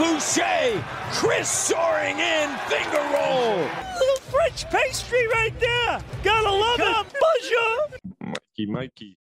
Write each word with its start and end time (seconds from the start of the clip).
Boucher. 0.00 0.82
Chris 1.12 1.44
soaring 1.44 2.18
in. 2.18 2.48
Finger 2.70 3.04
roll. 3.12 3.58
Little 4.00 4.22
French 4.30 4.64
pastry 4.70 5.28
right 5.28 5.52
there. 5.60 5.98
Gotta 6.24 6.50
love 6.50 6.80
it. 6.80 7.06
Bonjour. 7.20 8.32
Mikey, 8.32 8.66
Mikey. 8.66 9.18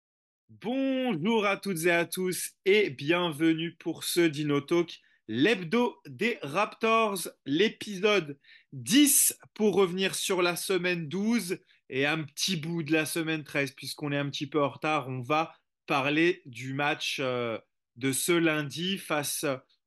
Bonjour 0.48 1.44
à 1.44 1.58
toutes 1.58 1.84
et 1.84 1.90
à 1.90 2.06
tous 2.06 2.52
et 2.64 2.88
bienvenue 2.88 3.74
pour 3.74 4.02
ce 4.04 4.20
Dino 4.22 4.62
Talk, 4.62 4.98
l'hebdo 5.28 6.00
des 6.06 6.38
Raptors, 6.42 7.28
l'épisode 7.44 8.38
10 8.72 9.36
pour 9.52 9.74
revenir 9.74 10.14
sur 10.14 10.40
la 10.40 10.56
semaine 10.56 11.06
12 11.06 11.58
et 11.90 12.06
un 12.06 12.22
petit 12.22 12.56
bout 12.56 12.82
de 12.82 12.92
la 12.92 13.04
semaine 13.04 13.44
13 13.44 13.72
puisqu'on 13.72 14.10
est 14.10 14.16
un 14.16 14.30
petit 14.30 14.46
peu 14.46 14.62
en 14.62 14.70
retard. 14.70 15.06
On 15.10 15.20
va 15.20 15.52
parler 15.86 16.40
du 16.46 16.72
match 16.72 17.18
euh, 17.20 17.58
de 17.96 18.12
ce 18.12 18.32
lundi 18.32 18.96
face 18.96 19.44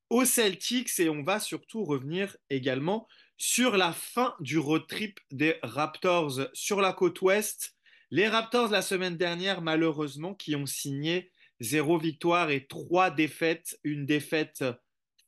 aux 0.10 0.26
Celtics 0.26 1.00
et 1.00 1.10
on 1.10 1.24
va 1.24 1.40
surtout 1.40 1.84
revenir 1.84 2.36
également 2.50 3.08
sur 3.38 3.78
la 3.78 3.92
fin 3.92 4.34
du 4.40 4.58
road 4.58 4.88
trip 4.88 5.20
des 5.32 5.56
Raptors 5.64 6.48
sur 6.54 6.82
la 6.82 6.94
côte 6.94 7.22
ouest. 7.22 7.76
Les 8.12 8.28
Raptors 8.28 8.70
la 8.70 8.82
semaine 8.82 9.18
dernière, 9.18 9.62
malheureusement, 9.62 10.34
qui 10.36 10.56
ont 10.56 10.66
signé 10.66 11.32
zéro 11.60 11.98
victoire 11.98 12.50
et 12.50 12.66
trois 12.68 13.12
défaites. 13.12 13.78
Une 13.84 14.06
défaite 14.06 14.64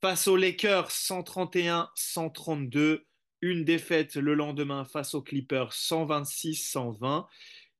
face 0.01 0.27
aux 0.27 0.37
Lakers 0.37 0.89
131-132. 0.89 3.01
Une 3.41 3.65
défaite 3.65 4.15
le 4.15 4.35
lendemain 4.35 4.85
face 4.85 5.13
aux 5.13 5.21
Clippers 5.21 5.73
126-120. 5.73 7.25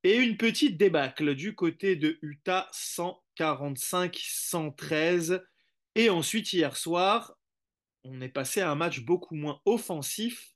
Et 0.04 0.16
une 0.16 0.36
petite 0.36 0.76
débâcle 0.76 1.34
du 1.34 1.54
côté 1.54 1.96
de 1.96 2.18
Utah 2.22 2.68
145-113. 2.72 5.42
Et 5.98 6.10
ensuite, 6.10 6.52
hier 6.52 6.76
soir, 6.76 7.36
on 8.04 8.20
est 8.20 8.28
passé 8.28 8.60
à 8.60 8.70
un 8.70 8.76
match 8.76 9.00
beaucoup 9.00 9.34
moins 9.34 9.60
offensif. 9.64 10.54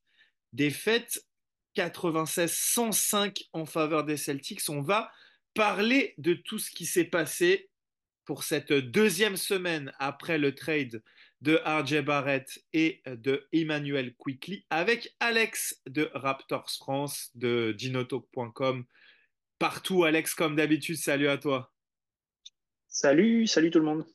Défaite 0.52 1.26
96-105 1.74 3.48
en 3.52 3.66
faveur 3.66 4.04
des 4.04 4.16
Celtics. 4.16 4.62
On 4.68 4.82
va 4.82 5.10
parler 5.52 6.14
de 6.18 6.34
tout 6.34 6.60
ce 6.60 6.70
qui 6.70 6.86
s'est 6.86 7.06
passé 7.06 7.68
pour 8.24 8.44
cette 8.44 8.72
deuxième 8.72 9.36
semaine 9.36 9.92
après 9.98 10.38
le 10.38 10.54
trade 10.54 11.02
de 11.40 11.60
RJ 11.64 12.04
Barrett 12.04 12.64
et 12.72 13.02
de 13.06 13.48
Emmanuel 13.50 14.14
Quickly 14.14 14.64
avec 14.70 15.12
Alex 15.18 15.82
de 15.86 16.08
Raptors 16.14 16.70
France 16.70 17.32
de 17.34 17.74
ginotalk.com. 17.76 18.84
Partout, 19.58 20.04
Alex, 20.04 20.36
comme 20.36 20.54
d'habitude, 20.54 20.98
salut 20.98 21.26
à 21.26 21.36
toi. 21.36 21.74
Salut, 22.86 23.48
salut 23.48 23.72
tout 23.72 23.80
le 23.80 23.86
monde. 23.86 24.06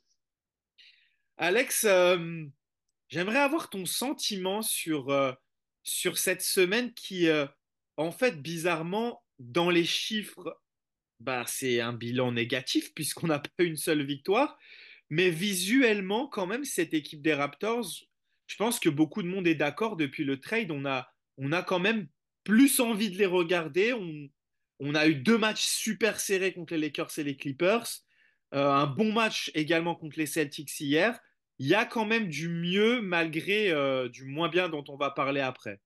Alex, 1.38 1.84
euh, 1.84 2.46
j'aimerais 3.10 3.40
avoir 3.40 3.70
ton 3.70 3.86
sentiment 3.86 4.64
sur, 4.64 5.10
euh, 5.10 5.32
sur 5.84 6.18
cette 6.18 6.42
semaine 6.42 6.94
qui, 6.94 7.28
euh, 7.28 7.46
en 7.96 8.12
fait, 8.12 8.42
bizarrement, 8.42 9.24
dans 9.38 9.70
les 9.70 9.86
chiffres, 9.86 10.60
bah, 11.20 11.44
c'est 11.48 11.80
un 11.80 11.94
bilan 11.94 12.32
négatif 12.32 12.94
puisqu'on 12.96 13.28
n'a 13.28 13.40
pas 13.58 13.64
une 13.64 13.78
seule 13.78 14.04
victoire. 14.04 14.58
Mais 15.12 15.30
visuellement, 15.30 16.28
quand 16.28 16.48
même, 16.48 16.66
cette 16.66 16.94
équipe 16.96 17.22
des 17.22 17.36
Raptors, 17.36 17.86
je 18.48 18.56
pense 18.56 18.80
que 18.80 18.90
beaucoup 18.90 19.22
de 19.22 19.28
monde 19.28 19.48
est 19.48 19.56
d'accord 19.56 19.96
depuis 19.96 20.24
le 20.24 20.40
trade. 20.40 20.72
On 20.72 20.86
a, 20.86 21.08
on 21.38 21.52
a 21.52 21.62
quand 21.62 21.80
même 21.80 22.08
plus 22.44 22.80
envie 22.80 23.12
de 23.12 23.18
les 23.18 23.26
regarder. 23.28 23.94
On, 24.80 24.96
a 24.96 25.08
eu 25.08 25.16
deux 25.16 25.38
matchs 25.38 25.66
super 25.66 26.20
serrés 26.20 26.54
contre 26.54 26.74
les 26.74 26.82
Lakers 26.82 27.20
et 27.20 27.24
les 27.24 27.38
Clippers. 27.38 27.88
Un 28.52 28.88
bon 28.88 29.12
match 29.14 29.52
également 29.54 29.96
contre 29.96 30.18
les 30.18 30.26
Celtics 30.26 30.80
hier. 30.80 31.20
Il 31.60 31.68
y 31.68 31.76
a 31.76 31.86
quand 31.86 32.06
même 32.06 32.28
du 32.28 32.50
mieux 32.50 33.02
malgré 33.02 33.72
euh, 33.72 34.10
du 34.10 34.26
moins 34.26 34.50
bien 34.50 34.70
dont 34.70 34.84
on 34.88 34.96
va 34.96 35.10
parler 35.12 35.42
après. 35.42 35.80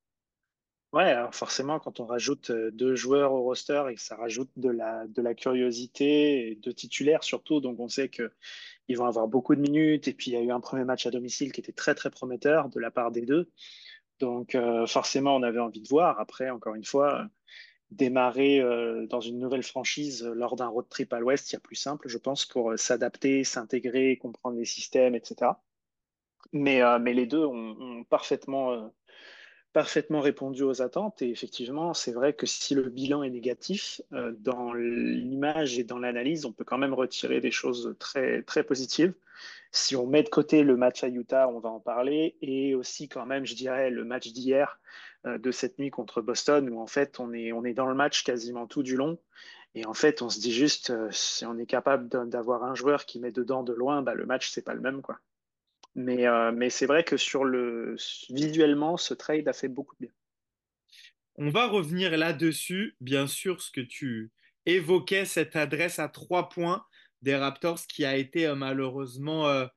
Ouais, 0.94 1.04
alors 1.04 1.34
forcément, 1.34 1.80
quand 1.80 2.02
on 2.02 2.06
rajoute 2.06 2.50
euh, 2.50 2.70
deux 2.72 2.96
joueurs 2.96 3.32
au 3.32 3.44
roster 3.44 3.84
et 3.92 3.96
ça 3.96 4.18
rajoute 4.18 4.50
de 4.58 4.70
la, 4.70 5.08
de 5.08 5.22
la 5.22 5.34
curiosité 5.34 6.50
et 6.52 6.56
de 6.56 6.72
titulaires 6.72 7.24
surtout, 7.24 7.62
donc 7.62 7.80
on 7.80 7.88
sait 7.88 8.10
que 8.10 8.34
ils 8.90 8.98
vont 8.98 9.06
avoir 9.06 9.28
beaucoup 9.30 9.56
de 9.56 9.62
minutes. 9.62 10.10
Et 10.10 10.14
puis 10.14 10.32
il 10.32 10.34
y 10.34 10.38
a 10.38 10.42
eu 10.42 10.52
un 10.52 10.60
premier 10.60 10.84
match 10.84 11.06
à 11.06 11.12
domicile 11.12 11.54
qui 11.54 11.62
était 11.62 11.72
très 11.72 11.96
très 11.96 12.10
prometteur 12.10 12.68
de 12.70 12.80
la 12.80 12.92
part 12.92 13.12
des 13.12 13.26
deux. 13.26 13.50
Donc 14.20 14.54
euh, 14.56 14.86
forcément, 14.86 15.36
on 15.36 15.44
avait 15.44 15.60
envie 15.60 15.82
de 15.82 15.88
voir. 15.88 16.20
Après, 16.20 16.50
encore 16.50 16.76
une 16.76 16.84
fois, 16.84 17.30
démarrer 17.92 18.60
euh, 18.60 19.06
dans 19.08 19.22
une 19.22 19.40
nouvelle 19.40 19.64
franchise 19.64 20.24
lors 20.24 20.56
d'un 20.56 20.68
road 20.68 20.88
trip 20.90 21.14
à 21.14 21.20
l'Ouest, 21.20 21.52
il 21.52 21.54
y 21.54 21.58
a 21.58 21.60
plus 21.60 21.76
simple, 21.76 22.08
je 22.08 22.18
pense, 22.18 22.46
pour 22.46 22.74
s'adapter, 22.78 23.44
s'intégrer, 23.44 24.18
comprendre 24.18 24.58
les 24.58 24.66
systèmes, 24.66 25.16
etc. 25.16 25.52
Mais, 26.54 26.82
les 27.14 27.26
deux 27.26 27.46
ont 27.46 28.04
parfaitement 28.10 28.92
parfaitement 29.74 30.22
répondu 30.22 30.64
aux 30.64 30.82
attentes. 30.82 31.22
Et 31.22 31.30
effectivement, 31.30 31.94
c'est 31.94 32.12
vrai 32.12 32.34
que 32.34 32.46
si 32.46 32.76
le 32.76 32.84
bilan 32.90 33.24
est 33.24 33.30
négatif, 33.30 34.02
euh, 34.14 34.34
dans 34.40 34.74
l'image 34.74 35.80
et 35.80 35.84
dans 35.84 36.00
l'analyse, 36.00 36.46
on 36.46 36.52
peut 36.52 36.64
quand 36.64 36.78
même 36.78 36.94
retirer 36.94 37.42
des 37.42 37.52
choses 37.52 37.96
très, 38.00 38.42
très 38.44 38.64
positives. 38.64 39.14
Si 39.72 39.96
on 39.96 40.06
met 40.06 40.24
de 40.24 40.30
côté 40.30 40.64
le 40.64 40.76
match 40.76 41.04
à 41.04 41.08
Utah, 41.08 41.48
on 41.48 41.60
va 41.60 41.70
en 41.70 41.80
parler, 41.80 42.36
et 42.42 42.76
aussi 42.76 43.08
quand 43.08 43.26
même, 43.26 43.46
je 43.46 43.56
dirais, 43.56 43.90
le 43.90 44.04
match 44.04 44.28
d'hier, 44.32 44.80
euh, 45.26 45.38
de 45.38 45.52
cette 45.52 45.80
nuit 45.80 45.92
contre 45.92 46.22
Boston, 46.22 46.70
où 46.70 46.80
en 46.80 46.88
fait, 46.88 47.20
on 47.20 47.34
est, 47.34 47.54
on 47.54 47.64
est 47.64 47.74
dans 47.74 47.88
le 47.88 47.96
match 47.96 48.24
quasiment 48.24 48.68
tout 48.68 48.84
du 48.84 48.96
long. 48.98 49.18
Et 49.74 49.86
en 49.86 49.94
fait, 49.94 50.22
on 50.22 50.30
se 50.30 50.40
dit 50.40 50.52
juste, 50.52 50.90
euh, 50.90 51.10
si 51.12 51.46
on 51.46 51.58
est 51.58 51.66
capable 51.66 52.10
d'avoir 52.28 52.64
un 52.64 52.76
joueur 52.76 53.06
qui 53.06 53.20
met 53.20 53.32
dedans 53.32 53.64
de 53.64 53.74
loin, 53.74 54.02
bah, 54.02 54.14
le 54.16 54.26
match, 54.26 54.50
c'est 54.52 54.64
pas 54.64 54.74
le 54.74 54.82
même, 54.82 55.02
quoi. 55.02 55.20
Mais, 55.96 56.26
euh, 56.26 56.52
mais 56.52 56.70
c'est 56.70 56.86
vrai 56.86 57.04
que 57.04 57.18
sur 57.18 57.44
le 57.44 57.96
visuellement, 58.30 58.98
ce 58.98 59.14
trade 59.14 59.48
a 59.48 59.54
fait 59.54 59.68
beaucoup 59.68 59.96
de 59.96 60.08
bien. 60.08 60.16
On 61.36 61.50
va 61.50 61.68
revenir 61.68 62.18
là-dessus, 62.18 62.96
bien 63.02 63.28
sûr, 63.28 63.62
ce 63.62 63.72
que 63.72 63.82
tu 63.82 64.32
évoquais, 64.66 65.26
cette 65.26 65.56
adresse 65.56 66.00
à 66.00 66.08
trois 66.08 66.50
points 66.50 66.86
des 67.22 67.36
Raptors 67.36 67.86
qui 67.88 68.06
a 68.06 68.16
été 68.16 68.48
euh, 68.48 68.56
malheureusement 68.56 69.50
euh, 69.50 69.68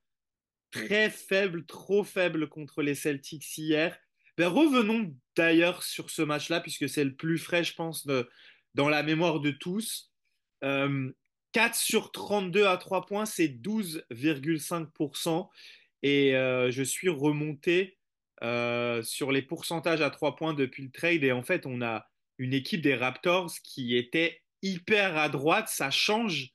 très 0.70 1.10
faible, 1.10 1.66
trop 1.66 2.04
faible 2.04 2.48
contre 2.48 2.82
les 2.82 2.94
Celtics 2.94 3.58
hier. 3.58 3.98
Ben, 4.36 4.48
revenons 4.48 5.14
d'ailleurs 5.36 5.82
sur 5.82 6.10
ce 6.10 6.22
match-là, 6.22 6.60
puisque 6.60 6.88
c'est 6.88 7.04
le 7.04 7.14
plus 7.14 7.38
frais, 7.38 7.64
je 7.64 7.74
pense, 7.74 8.06
dans 8.74 8.88
la 8.88 9.04
mémoire 9.04 9.40
de 9.40 9.52
tous. 9.52 10.12
4 11.54 11.76
sur 11.76 12.10
32 12.10 12.66
à 12.66 12.76
3 12.76 13.06
points, 13.06 13.26
c'est 13.26 13.46
12,5%. 13.46 15.48
Et 16.04 16.36
euh, 16.36 16.70
je 16.70 16.82
suis 16.82 17.08
remonté 17.08 17.96
euh, 18.42 19.02
sur 19.02 19.32
les 19.32 19.40
pourcentages 19.40 20.02
à 20.02 20.10
trois 20.10 20.36
points 20.36 20.52
depuis 20.52 20.82
le 20.84 20.90
trade. 20.90 21.24
Et 21.24 21.32
en 21.32 21.42
fait, 21.42 21.64
on 21.64 21.80
a 21.80 22.06
une 22.36 22.52
équipe 22.52 22.82
des 22.82 22.94
Raptors 22.94 23.50
qui 23.64 23.96
était 23.96 24.42
hyper 24.60 25.16
à 25.16 25.30
droite. 25.30 25.68
Ça 25.70 25.90
change 25.90 26.50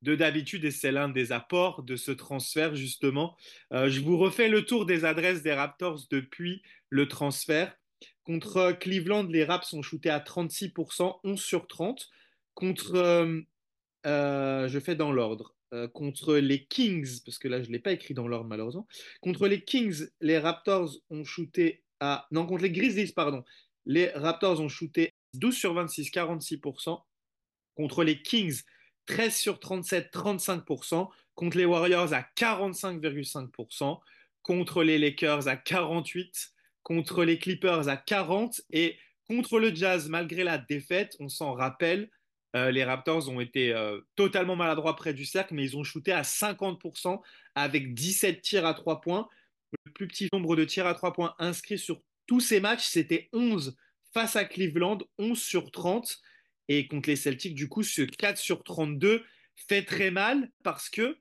de 0.00 0.14
d'habitude 0.14 0.64
et 0.64 0.70
c'est 0.70 0.90
l'un 0.90 1.10
des 1.10 1.32
apports 1.32 1.82
de 1.82 1.96
ce 1.96 2.12
transfert 2.12 2.74
justement. 2.74 3.36
Euh, 3.74 3.90
je 3.90 4.00
vous 4.00 4.16
refais 4.16 4.48
le 4.48 4.64
tour 4.64 4.86
des 4.86 5.04
adresses 5.04 5.42
des 5.42 5.52
Raptors 5.52 6.00
depuis 6.10 6.62
le 6.88 7.06
transfert. 7.06 7.76
Contre 8.22 8.72
Cleveland, 8.72 9.24
les 9.24 9.44
Raps 9.44 9.68
sont 9.68 9.82
shootés 9.82 10.08
à 10.08 10.18
36%, 10.18 11.20
11 11.24 11.38
sur 11.38 11.66
30. 11.66 12.08
Contre, 12.54 13.44
je 14.04 14.80
fais 14.82 14.94
dans 14.94 15.12
l'ordre. 15.12 15.54
Euh, 15.74 15.88
contre 15.88 16.36
les 16.36 16.66
Kings, 16.66 17.20
parce 17.24 17.38
que 17.38 17.48
là 17.48 17.60
je 17.60 17.66
ne 17.66 17.72
l'ai 17.72 17.80
pas 17.80 17.90
écrit 17.90 18.14
dans 18.14 18.28
l'ordre 18.28 18.48
malheureusement, 18.48 18.86
contre 19.20 19.48
les 19.48 19.64
Kings, 19.64 20.06
les 20.20 20.38
Raptors 20.38 20.94
ont 21.10 21.24
shooté 21.24 21.82
à... 21.98 22.28
Non, 22.30 22.46
contre 22.46 22.62
les 22.62 22.70
Grizzlies, 22.70 23.12
pardon. 23.12 23.42
Les 23.84 24.08
Raptors 24.10 24.60
ont 24.60 24.68
shooté 24.68 25.12
12 25.34 25.56
sur 25.56 25.74
26, 25.74 26.10
46%. 26.10 27.02
Contre 27.76 28.04
les 28.04 28.22
Kings, 28.22 28.62
13 29.06 29.34
sur 29.34 29.58
37, 29.58 30.12
35%. 30.12 31.08
Contre 31.34 31.56
les 31.56 31.64
Warriors 31.64 32.12
à 32.12 32.24
45,5%. 32.36 33.98
Contre 34.42 34.84
les 34.84 34.98
Lakers 34.98 35.48
à 35.48 35.56
48%. 35.56 36.50
Contre 36.84 37.24
les 37.24 37.38
Clippers 37.38 37.88
à 37.88 37.96
40%. 37.96 38.60
Et 38.70 38.96
contre 39.26 39.58
le 39.58 39.74
Jazz, 39.74 40.08
malgré 40.08 40.44
la 40.44 40.58
défaite, 40.58 41.16
on 41.18 41.28
s'en 41.28 41.54
rappelle, 41.54 42.10
euh, 42.54 42.70
les 42.70 42.84
Raptors 42.84 43.28
ont 43.28 43.40
été 43.40 43.72
euh, 43.72 44.00
totalement 44.14 44.56
maladroits 44.56 44.94
près 44.96 45.12
du 45.12 45.24
cercle, 45.24 45.54
mais 45.54 45.64
ils 45.64 45.76
ont 45.76 45.84
shooté 45.84 46.12
à 46.12 46.22
50% 46.22 47.20
avec 47.54 47.94
17 47.94 48.40
tirs 48.42 48.66
à 48.66 48.74
3 48.74 49.00
points. 49.00 49.28
Le 49.84 49.92
plus 49.92 50.06
petit 50.06 50.28
nombre 50.32 50.54
de 50.54 50.64
tirs 50.64 50.86
à 50.86 50.94
3 50.94 51.12
points 51.12 51.34
inscrits 51.38 51.78
sur 51.78 52.00
tous 52.26 52.40
ces 52.40 52.60
matchs, 52.60 52.84
c'était 52.86 53.28
11 53.32 53.76
face 54.12 54.36
à 54.36 54.44
Cleveland, 54.44 54.98
11 55.18 55.40
sur 55.40 55.70
30. 55.70 56.20
Et 56.68 56.86
contre 56.86 57.08
les 57.08 57.16
Celtics, 57.16 57.54
du 57.54 57.68
coup, 57.68 57.82
ce 57.82 58.02
4 58.02 58.38
sur 58.38 58.62
32 58.62 59.24
fait 59.56 59.82
très 59.82 60.10
mal 60.10 60.50
parce 60.62 60.88
que 60.88 61.18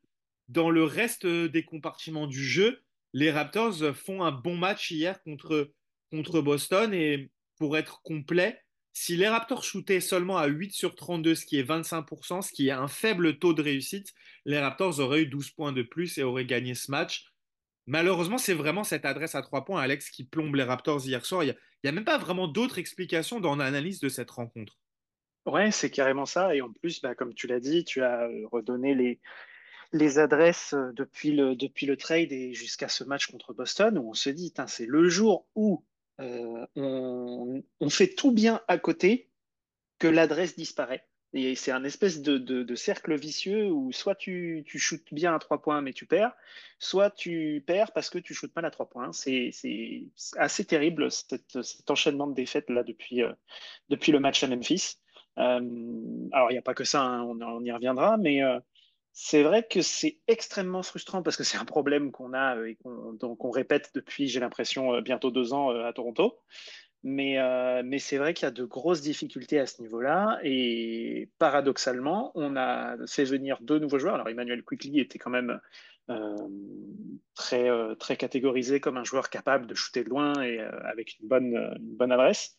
dans 0.48 0.70
le 0.70 0.84
reste 0.84 1.26
des 1.26 1.66
compartiments 1.66 2.28
du 2.28 2.44
jeu, 2.44 2.84
les 3.14 3.32
Raptors 3.32 3.96
font 3.96 4.24
un 4.24 4.32
bon 4.32 4.56
match 4.56 4.92
hier 4.92 5.22
contre, 5.24 5.72
contre 6.12 6.42
Boston. 6.42 6.94
Et 6.94 7.32
pour 7.58 7.78
être 7.78 8.02
complet, 8.04 8.63
si 8.94 9.18
les 9.18 9.28
Raptors 9.28 9.64
shootaient 9.64 10.00
seulement 10.00 10.38
à 10.38 10.46
8 10.46 10.72
sur 10.72 10.96
32, 10.96 11.34
ce 11.34 11.46
qui 11.46 11.58
est 11.58 11.68
25%, 11.68 12.44
ce 12.44 12.52
qui 12.52 12.68
est 12.68 12.72
un 12.72 12.88
faible 12.88 13.40
taux 13.40 13.54
de 13.54 13.62
réussite, 13.62 14.14
les 14.46 14.60
Raptors 14.60 15.00
auraient 15.00 15.24
eu 15.24 15.28
12 15.28 15.50
points 15.50 15.72
de 15.72 15.82
plus 15.82 16.18
et 16.20 16.24
auraient 16.24 16.46
gagné 16.46 16.76
ce 16.76 16.92
match. 16.92 17.34
Malheureusement, 17.88 18.38
c'est 18.38 18.54
vraiment 18.54 18.84
cette 18.84 19.06
adresse 19.06 19.36
à 19.36 19.42
3 19.42 19.66
points, 19.66 19.82
Alex, 19.82 20.10
qui 20.12 20.24
plombe 20.24 20.56
les 20.56 20.64
Raptors 20.64 21.06
hier 21.06 21.26
soir. 21.26 21.44
Il 21.44 21.56
n'y 21.84 21.90
a, 21.90 21.92
même 21.92 22.06
pas 22.06 22.20
vraiment 22.20 22.48
d'autres 22.48 22.78
explications 22.78 23.40
dans 23.40 23.56
l'analyse 23.56 24.00
de 24.00 24.10
cette 24.10 24.30
rencontre. 24.30 24.80
Ouais, 25.46 25.72
c'est 25.72 25.90
carrément 25.90 26.26
ça. 26.26 26.56
Et 26.56 26.62
en 26.62 26.72
plus, 26.72 27.02
bah, 27.02 27.16
comme 27.16 27.34
tu 27.34 27.48
l'as 27.48 27.60
dit, 27.60 27.84
tu 27.84 28.04
as 28.04 28.30
redonné 28.52 28.94
les, 28.96 29.20
les 29.92 30.20
adresses 30.20 30.74
euh, 30.74 30.92
depuis 30.94 31.32
le, 31.32 31.56
depuis 31.56 31.86
le 31.86 31.98
trade 31.98 32.32
et 32.32 32.54
jusqu'à 32.54 32.88
ce 32.88 33.04
match 33.04 33.28
contre 33.28 33.54
Boston 33.54 33.98
où 33.98 34.10
on 34.10 34.14
se 34.14 34.30
dit, 34.30 34.54
c'est 34.68 34.86
le 34.86 35.10
jour 35.10 35.48
où 35.56 35.84
euh, 36.22 36.66
on, 36.76 37.90
fait 37.90 38.14
tout 38.14 38.32
bien 38.32 38.62
à 38.68 38.78
côté 38.78 39.32
que 40.00 40.08
l'adresse 40.08 40.56
disparaît. 40.56 41.08
Et 41.36 41.56
c'est 41.56 41.72
un 41.72 41.84
espèce 41.84 42.22
de, 42.22 42.76
cercle 42.76 43.16
vicieux 43.16 43.72
où 43.72 43.92
soit 43.92 44.14
tu, 44.14 44.64
tu 44.68 44.78
shootes 44.78 45.12
bien 45.12 45.34
à 45.34 45.40
trois 45.40 45.62
points 45.62 45.82
mais 45.82 45.92
tu 45.94 46.06
perds, 46.06 46.32
soit 46.78 47.10
tu 47.10 47.64
perds 47.66 47.92
parce 47.92 48.12
que 48.12 48.20
tu 48.20 48.36
shootes 48.36 48.56
mal 48.56 48.66
à 48.66 48.72
trois 48.72 48.88
points. 48.88 49.12
C'est 49.12 49.52
assez 50.38 50.66
terrible 50.66 51.10
cet 51.10 51.90
enchaînement 51.90 52.28
de 52.28 52.36
défaites 52.36 52.70
là 52.70 52.84
depuis, 52.84 53.24
euh, 53.24 53.34
depuis 53.90 54.12
le 54.12 54.20
match 54.20 54.44
à 54.44 54.48
Memphis. 54.48 54.98
alors 55.36 56.52
il 56.52 56.54
n'y 56.54 56.60
a 56.60 56.64
pas 56.64 56.76
que 56.76 56.84
ça, 56.84 57.02
hein, 57.02 57.24
on, 57.24 57.64
y 57.66 57.72
reviendra, 57.72 58.18
mais 58.18 58.42
c'est 59.16 59.44
vrai 59.44 59.64
que 59.64 59.84
c'est 59.84 60.18
extrêmement 60.28 60.82
frustrant 60.82 61.22
parce 61.22 61.38
que 61.38 61.44
c'est 61.44 61.58
un 61.58 61.66
problème 61.66 62.12
qu'on 62.12 62.34
a 62.34 62.58
euh, 62.58 62.66
et 62.66 62.76
qu'on 62.76 63.52
répète 63.52 63.92
depuis, 63.94 64.28
j'ai 64.28 64.40
l'impression, 64.40 64.96
euh, 64.96 65.02
bientôt 65.02 65.30
deux 65.30 65.54
ans 65.54 65.72
euh, 65.72 65.86
à 65.86 65.94
Toronto. 65.94 66.40
Mais, 67.04 67.38
c'est 68.00 68.18
vrai 68.18 68.34
qu'il 68.34 68.46
y 68.46 68.48
a 68.48 68.52
de 68.52 68.64
grosses 68.64 69.02
difficultés 69.02 69.60
à 69.60 69.68
ce 69.68 69.82
niveau-là. 69.82 70.40
Et 70.44 71.30
paradoxalement, 71.38 72.32
on 72.34 72.56
a 72.56 72.96
fait 73.08 73.26
venir 73.26 73.58
deux 73.62 73.78
nouveaux 73.78 74.00
joueurs. 74.00 74.16
Alors, 74.16 74.30
Emmanuel 74.30 74.64
Quickly 74.64 75.02
était 75.02 75.20
quand 75.20 75.30
même 75.30 75.60
très, 77.36 77.70
très 77.98 78.16
catégorisé 78.16 78.80
comme 78.80 78.96
un 78.96 79.04
joueur 79.04 79.30
capable 79.30 79.68
de 79.68 79.76
shooter 79.76 80.06
de 80.06 80.10
loin 80.10 80.42
et 80.42 80.60
avec 80.60 81.20
une 81.20 81.28
bonne, 81.28 81.76
une 81.78 81.96
bonne 81.98 82.14
adresse. 82.14 82.56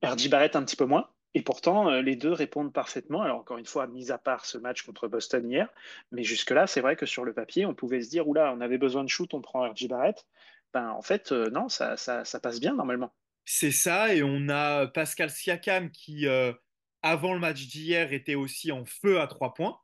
RJ 0.00 0.30
Barrett 0.30 0.54
un 0.54 0.62
petit 0.62 0.76
peu 0.76 0.86
moins. 0.86 1.10
Et 1.36 1.42
pourtant, 1.42 1.90
euh, 1.90 2.00
les 2.00 2.16
deux 2.16 2.32
répondent 2.32 2.72
parfaitement. 2.72 3.20
Alors, 3.20 3.40
encore 3.40 3.58
une 3.58 3.66
fois, 3.66 3.86
mis 3.86 4.10
à 4.10 4.16
part 4.16 4.46
ce 4.46 4.56
match 4.56 4.80
contre 4.80 5.06
Boston 5.06 5.46
hier, 5.46 5.68
mais 6.10 6.24
jusque-là, 6.24 6.66
c'est 6.66 6.80
vrai 6.80 6.96
que 6.96 7.04
sur 7.04 7.26
le 7.26 7.34
papier, 7.34 7.66
on 7.66 7.74
pouvait 7.74 8.00
se 8.00 8.08
dire, 8.08 8.26
oula, 8.26 8.54
on 8.56 8.62
avait 8.62 8.78
besoin 8.78 9.04
de 9.04 9.10
shoot, 9.10 9.34
on 9.34 9.42
prend 9.42 9.70
RJ 9.70 9.86
Barrett. 9.86 10.26
Ben, 10.72 10.88
en 10.88 11.02
fait, 11.02 11.32
euh, 11.32 11.50
non, 11.50 11.68
ça, 11.68 11.98
ça, 11.98 12.40
passe 12.40 12.58
bien 12.58 12.74
normalement. 12.74 13.12
C'est 13.44 13.70
ça, 13.70 14.14
et 14.14 14.22
on 14.22 14.48
a 14.48 14.86
Pascal 14.86 15.28
Siakam 15.28 15.90
qui, 15.90 16.26
euh, 16.26 16.54
avant 17.02 17.34
le 17.34 17.38
match 17.38 17.66
d'hier, 17.66 18.14
était 18.14 18.34
aussi 18.34 18.72
en 18.72 18.86
feu 18.86 19.20
à 19.20 19.26
trois 19.26 19.52
points. 19.52 19.78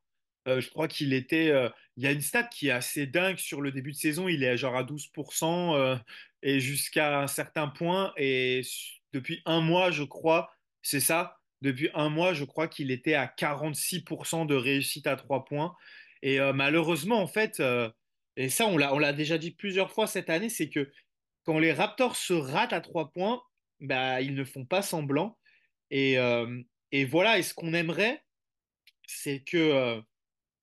je 0.47 0.67
crois 0.71 0.89
qu'il 0.89 1.13
était. 1.13 1.53
il 1.99 2.03
y 2.03 2.07
a 2.07 2.13
une 2.13 2.23
stat 2.23 2.45
qui 2.45 2.69
est 2.69 2.73
assez 2.73 3.07
dingue 3.07 3.37
sur 3.37 3.61
le 3.61 3.73
début 3.73 3.93
de 3.93 3.97
saison. 3.99 4.27
Il 4.27 4.43
est 4.43 4.57
genre 4.57 4.75
à 4.75 4.85
12% 4.85 6.01
et 6.41 6.61
jusqu'à 6.61 7.21
un 7.21 7.27
certain 7.27 7.69
point. 7.69 8.15
Et 8.17 8.63
depuis 9.13 9.43
un 9.45 9.61
mois, 9.61 9.91
je 9.91 10.03
crois, 10.03 10.51
c'est 10.81 10.99
ça 10.99 11.42
depuis 11.63 11.89
un 11.95 12.11
mois, 12.11 12.35
je 12.35 12.45
crois 12.45 12.69
qu'il 12.69 12.91
était 12.91 13.15
à 13.15 13.27
46% 13.27 14.47
de 14.47 14.55
réussite 14.55 15.07
à 15.07 15.17
trois 15.17 15.45
points. 15.45 15.75
Et 16.23 16.41
euh, 16.41 16.53
malheureusement, 16.53 17.23
en 17.23 17.29
fait, 17.29 17.61
euh, 17.61 17.89
et 18.37 18.49
ça, 18.49 18.67
on 18.67 18.77
l'a 18.77 19.13
déjà 19.13 19.39
dit 19.39 19.53
plusieurs 19.53 19.93
fois 19.93 20.07
cette 20.07 20.29
année, 20.29 20.49
c'est 20.49 20.69
que 20.69 20.91
quand 21.45 21.59
les 21.59 21.73
Raptors 21.73 22.17
se 22.17 22.33
ratent 22.33 22.73
à 22.73 22.81
trois 22.81 23.11
points, 23.13 23.43
bah, 23.81 24.21
ils 24.21 24.35
ne 24.35 24.45
font 24.45 24.65
pas 24.65 24.83
semblant. 24.83 25.39
Et, 25.91 26.19
euh, 26.19 26.63
voilà, 27.09 27.39
et 27.39 27.43
ce 27.43 27.55
qu'on 27.55 27.75
aimerait, 27.75 28.23
c'est 29.07 29.41
que 29.41 30.03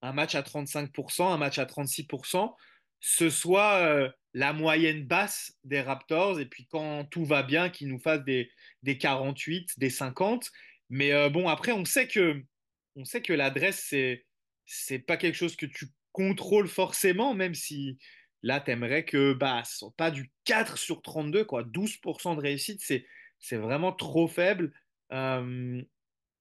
un 0.02 0.13
match 0.13 0.36
à 0.36 0.42
35%, 0.42 1.31
un 1.31 1.38
match 1.38 1.60
à 1.60 1.66
36%, 1.66 2.56
ce 3.00 3.30
soit 3.30 4.12
la 4.34 4.54
moyenne 4.54 5.06
basse 5.06 5.57
des 5.63 5.81
Raptors, 5.81 6.40
et 6.40 6.45
puis 6.45 6.68
quand 6.68 7.06
tout 7.06 7.25
va 7.25 7.44
bien, 7.44 7.69
qu'ils 7.69 7.88
nous 7.88 8.00
fassent 8.00 8.24
des, 8.24 8.52
des 8.84 8.98
48, 8.98 9.78
des 9.78 9.90
50. 9.90 10.50
Mais 10.89 11.12
euh, 11.13 11.30
bon, 11.30 11.47
après, 11.47 11.71
on 11.71 11.86
sait 11.86 12.07
que, 12.07 12.44
on 12.95 13.06
sait 13.06 13.21
que 13.21 13.33
l'adresse, 13.33 13.86
c'est, 13.88 14.25
c'est 14.65 15.00
pas 15.00 15.18
quelque 15.18 15.36
chose 15.36 15.56
que 15.56 15.65
tu 15.65 15.88
contrôles 16.12 16.68
forcément, 16.68 17.33
même 17.33 17.53
si 17.53 17.97
là, 18.41 18.59
tu 18.59 18.71
aimerais 18.71 19.06
que, 19.06 19.33
bah, 19.33 19.63
ce 19.65 19.77
soit 19.77 19.94
pas 19.95 20.12
du 20.12 20.31
4 20.45 20.77
sur 20.77 21.01
32, 21.01 21.45
quoi. 21.45 21.63
12% 21.63 22.36
de 22.36 22.41
réussite, 22.41 22.81
c'est, 22.81 23.06
c'est 23.39 23.57
vraiment 23.57 23.94
trop 23.94 24.27
faible. 24.27 24.74
Euh, 25.13 25.81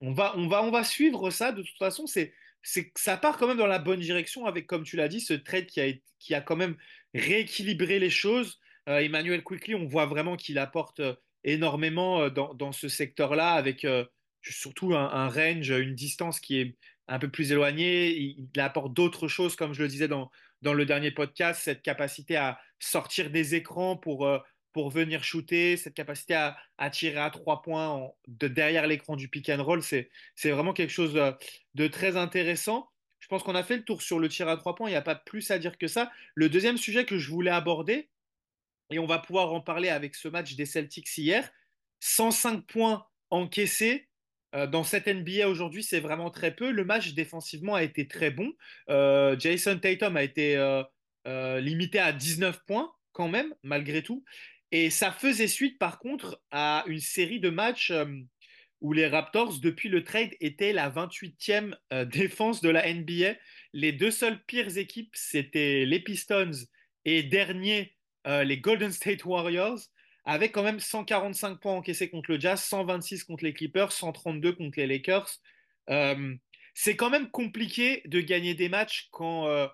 on, 0.01 0.13
va, 0.13 0.37
on, 0.37 0.49
va, 0.49 0.63
on 0.63 0.71
va 0.71 0.85
suivre 0.85 1.31
ça. 1.31 1.53
De 1.53 1.63
toute 1.63 1.79
façon, 1.79 2.07
c'est, 2.07 2.33
c'est, 2.63 2.91
ça 2.97 3.17
part 3.19 3.37
quand 3.37 3.47
même 3.47 3.59
dans 3.59 3.67
la 3.67 3.79
bonne 3.79 4.01
direction 4.01 4.47
avec, 4.47 4.67
comme 4.67 4.85
tu 4.85 4.97
l'as 4.97 5.09
dit, 5.09 5.21
ce 5.21 5.35
trade 5.35 5.67
qui 5.67 5.81
a, 5.81 5.93
qui 6.19 6.35
a 6.35 6.41
quand 6.41 6.57
même 6.57 6.77
rééquilibré 7.15 7.99
les 7.99 8.11
choses. 8.11 8.59
Euh, 8.89 8.99
Emmanuel 8.99 9.43
Quickly, 9.43 9.75
on 9.75 9.87
voit 9.87 10.07
vraiment 10.07 10.37
qu'il 10.37 10.59
apporte 10.59 11.03
énormément 11.45 12.31
dans, 12.31 12.55
dans 12.55 12.73
ce 12.73 12.89
secteur-là 12.89 13.53
avec 13.53 13.87
surtout 14.53 14.95
un, 14.95 15.29
range, 15.29 15.71
une 15.71 15.95
distance 15.95 16.41
qui 16.41 16.61
est 16.61 16.77
un 17.09 17.19
peu 17.19 17.29
plus 17.29 17.53
éloignée. 17.53 18.17
Il, 18.17 18.61
apporte 18.61 18.93
d'autres 18.93 19.29
choses, 19.29 19.57
comme 19.57 19.73
je 19.73 19.83
le 19.83 19.89
disais 19.89 20.09
dans, 20.09 20.31
dans 20.63 20.75
le 20.75 20.85
dernier 20.87 21.11
podcast, 21.11 21.63
cette 21.63 21.83
capacité 21.83 22.37
à 22.37 22.61
sortir 22.79 23.31
des 23.31 23.55
écrans 23.55 23.97
pour, 23.97 24.27
euh, 24.27 24.39
pour 24.73 24.91
venir 24.91 25.25
shooter, 25.25 25.77
cette 25.77 25.95
capacité 25.95 26.35
à, 26.35 26.91
tirer 26.91 27.19
à 27.19 27.31
trois 27.31 27.63
points 27.63 28.11
de 28.27 28.49
derrière 28.49 28.87
l'écran 28.87 29.17
du 29.17 29.29
pick 29.29 29.49
and 29.49 29.63
roll, 29.63 29.83
c'est 29.83 30.11
vraiment 30.45 30.73
quelque 30.73 30.93
chose 30.93 31.15
de, 31.15 31.33
de, 31.75 31.87
très 31.89 32.17
intéressant. 32.17 32.89
Je 33.21 33.27
pense 33.27 33.43
qu'on 33.43 33.55
a 33.55 33.65
fait 33.65 33.77
le 33.77 33.85
tour 33.85 34.03
sur 34.03 34.19
le 34.19 34.29
tir 34.29 34.49
à 34.49 34.57
trois 34.57 34.75
points, 34.75 34.89
il 34.89 34.93
n'y 34.93 34.97
a 34.97 35.03
pas 35.03 35.17
plus 35.17 35.51
à 35.51 35.59
dire 35.59 35.79
que 35.79 35.89
ça. 35.89 36.11
Le 36.35 36.49
deuxième 36.49 36.77
sujet 36.77 37.05
que 37.05 37.19
je 37.19 37.31
voulais 37.31 37.51
aborder, 37.51 38.09
et 38.91 38.99
on 38.99 39.07
va 39.07 39.19
pouvoir 39.19 39.53
en 39.53 39.61
parler 39.61 39.89
avec 39.89 40.15
ce 40.15 40.29
match 40.29 40.55
des 40.55 40.67
Celtics 40.67 41.17
hier, 41.19 41.51
105 42.01 42.67
points 42.67 43.07
encaissés 43.31 44.08
euh, 44.55 44.67
dans 44.67 44.85
cette 44.85 45.07
NBA 45.07 45.49
aujourd'hui, 45.49 45.83
c'est 45.83 46.01
vraiment 46.01 46.31
très 46.31 46.55
peu. 46.55 46.71
Le 46.71 46.85
match 46.85 47.13
défensivement 47.15 47.75
a 47.75 47.83
été 47.83 48.09
très 48.09 48.31
bon. 48.31 48.53
Euh, 48.89 49.39
Jason 49.39 49.79
Tatum 49.79 50.17
a 50.17 50.23
été 50.23 50.57
euh, 50.57 51.61
limité 51.61 51.99
à 51.99 52.13
19 52.13 52.65
points 52.67 52.91
quand 53.13 53.29
même, 53.29 53.55
malgré 53.63 54.03
tout. 54.03 54.25
Et 54.73 54.91
ça 54.91 55.13
faisait 55.13 55.49
suite, 55.49 55.79
par 55.79 55.99
contre, 55.99 56.41
à 56.51 56.85
une 56.87 57.01
série 57.01 57.41
de 57.41 57.51
matchs 57.51 57.93
où 58.81 58.93
les 58.93 59.07
Raptors, 59.07 59.59
depuis 59.61 59.89
le 59.89 60.05
trade, 60.05 60.31
étaient 60.41 60.73
la 60.73 60.91
28e 60.91 61.75
défense 62.07 62.61
de 62.61 62.71
la 62.71 62.93
NBA. 62.93 63.35
Les 63.73 63.93
deux 63.93 64.11
seules 64.11 64.43
pires 64.45 64.77
équipes, 64.79 65.15
c'était 65.15 65.85
les 65.85 66.01
Pistons 66.01 66.51
et 67.05 67.23
dernier, 67.23 67.97
les 68.27 68.59
Golden 68.59 68.93
State 68.93 69.25
Warriors 69.25 69.79
avec 70.29 70.53
quand 70.53 70.63
même 70.63 70.79
145 70.79 71.59
points 71.59 71.73
encaissés 71.73 72.11
contre 72.11 72.33
le 72.33 72.39
Jazz, 72.39 72.63
126 72.63 73.25
contre 73.25 73.45
les 73.45 73.55
Clippers, 73.55 73.91
132 73.91 74.53
contre 74.53 74.79
les 74.79 74.87
Lakers. 74.87 75.39
Euh, 75.89 76.35
c'est 76.75 76.97
quand 76.97 77.09
même 77.09 77.31
compliqué 77.31 78.03
de 78.05 78.21
gagner 78.21 78.53
des 78.53 78.69
matchs 78.69 79.09
quand, 79.11 79.49
euh, 79.49 79.67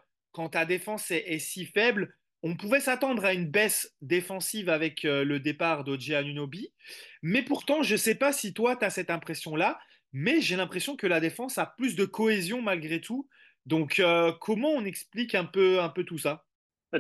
ta 0.53 0.65
défense 0.65 1.11
est, 1.11 1.41
si 1.41 1.67
faible. 1.67 2.17
On 2.45 2.57
pouvait 2.57 2.79
s'attendre 2.79 3.25
à 3.25 3.33
une 3.33 3.51
baisse 3.51 3.97
défensive 4.01 4.69
avec 4.69 5.05
euh, 5.05 5.25
le 5.25 5.41
départ 5.41 5.83
d'Oji 5.83 6.15
Anunobi, 6.15 6.73
mais 7.21 7.43
pourtant, 7.43 7.83
je 7.83 7.95
ne 7.95 7.99
sais 7.99 8.15
pas 8.15 8.33
si 8.33 8.55
toi, 8.55 8.77
tu 8.77 8.85
as 8.85 8.91
cette 8.91 9.11
impression-là, 9.11 9.81
mais 10.13 10.41
j'ai 10.41 10.55
l'impression 10.55 10.95
que 10.95 11.09
la 11.09 11.19
défense 11.19 11.59
a 11.59 11.67
plus 11.67 11.97
de 11.97 12.05
cohésion 12.05 12.63
malgré 12.63 13.01
tout. 13.01 13.29
Donc, 13.67 14.01
comment 14.41 14.69
on 14.69 14.85
explique 14.85 15.35
un 15.35 15.47
peu 15.47 16.05
tout 16.07 16.19
ça? 16.19 16.45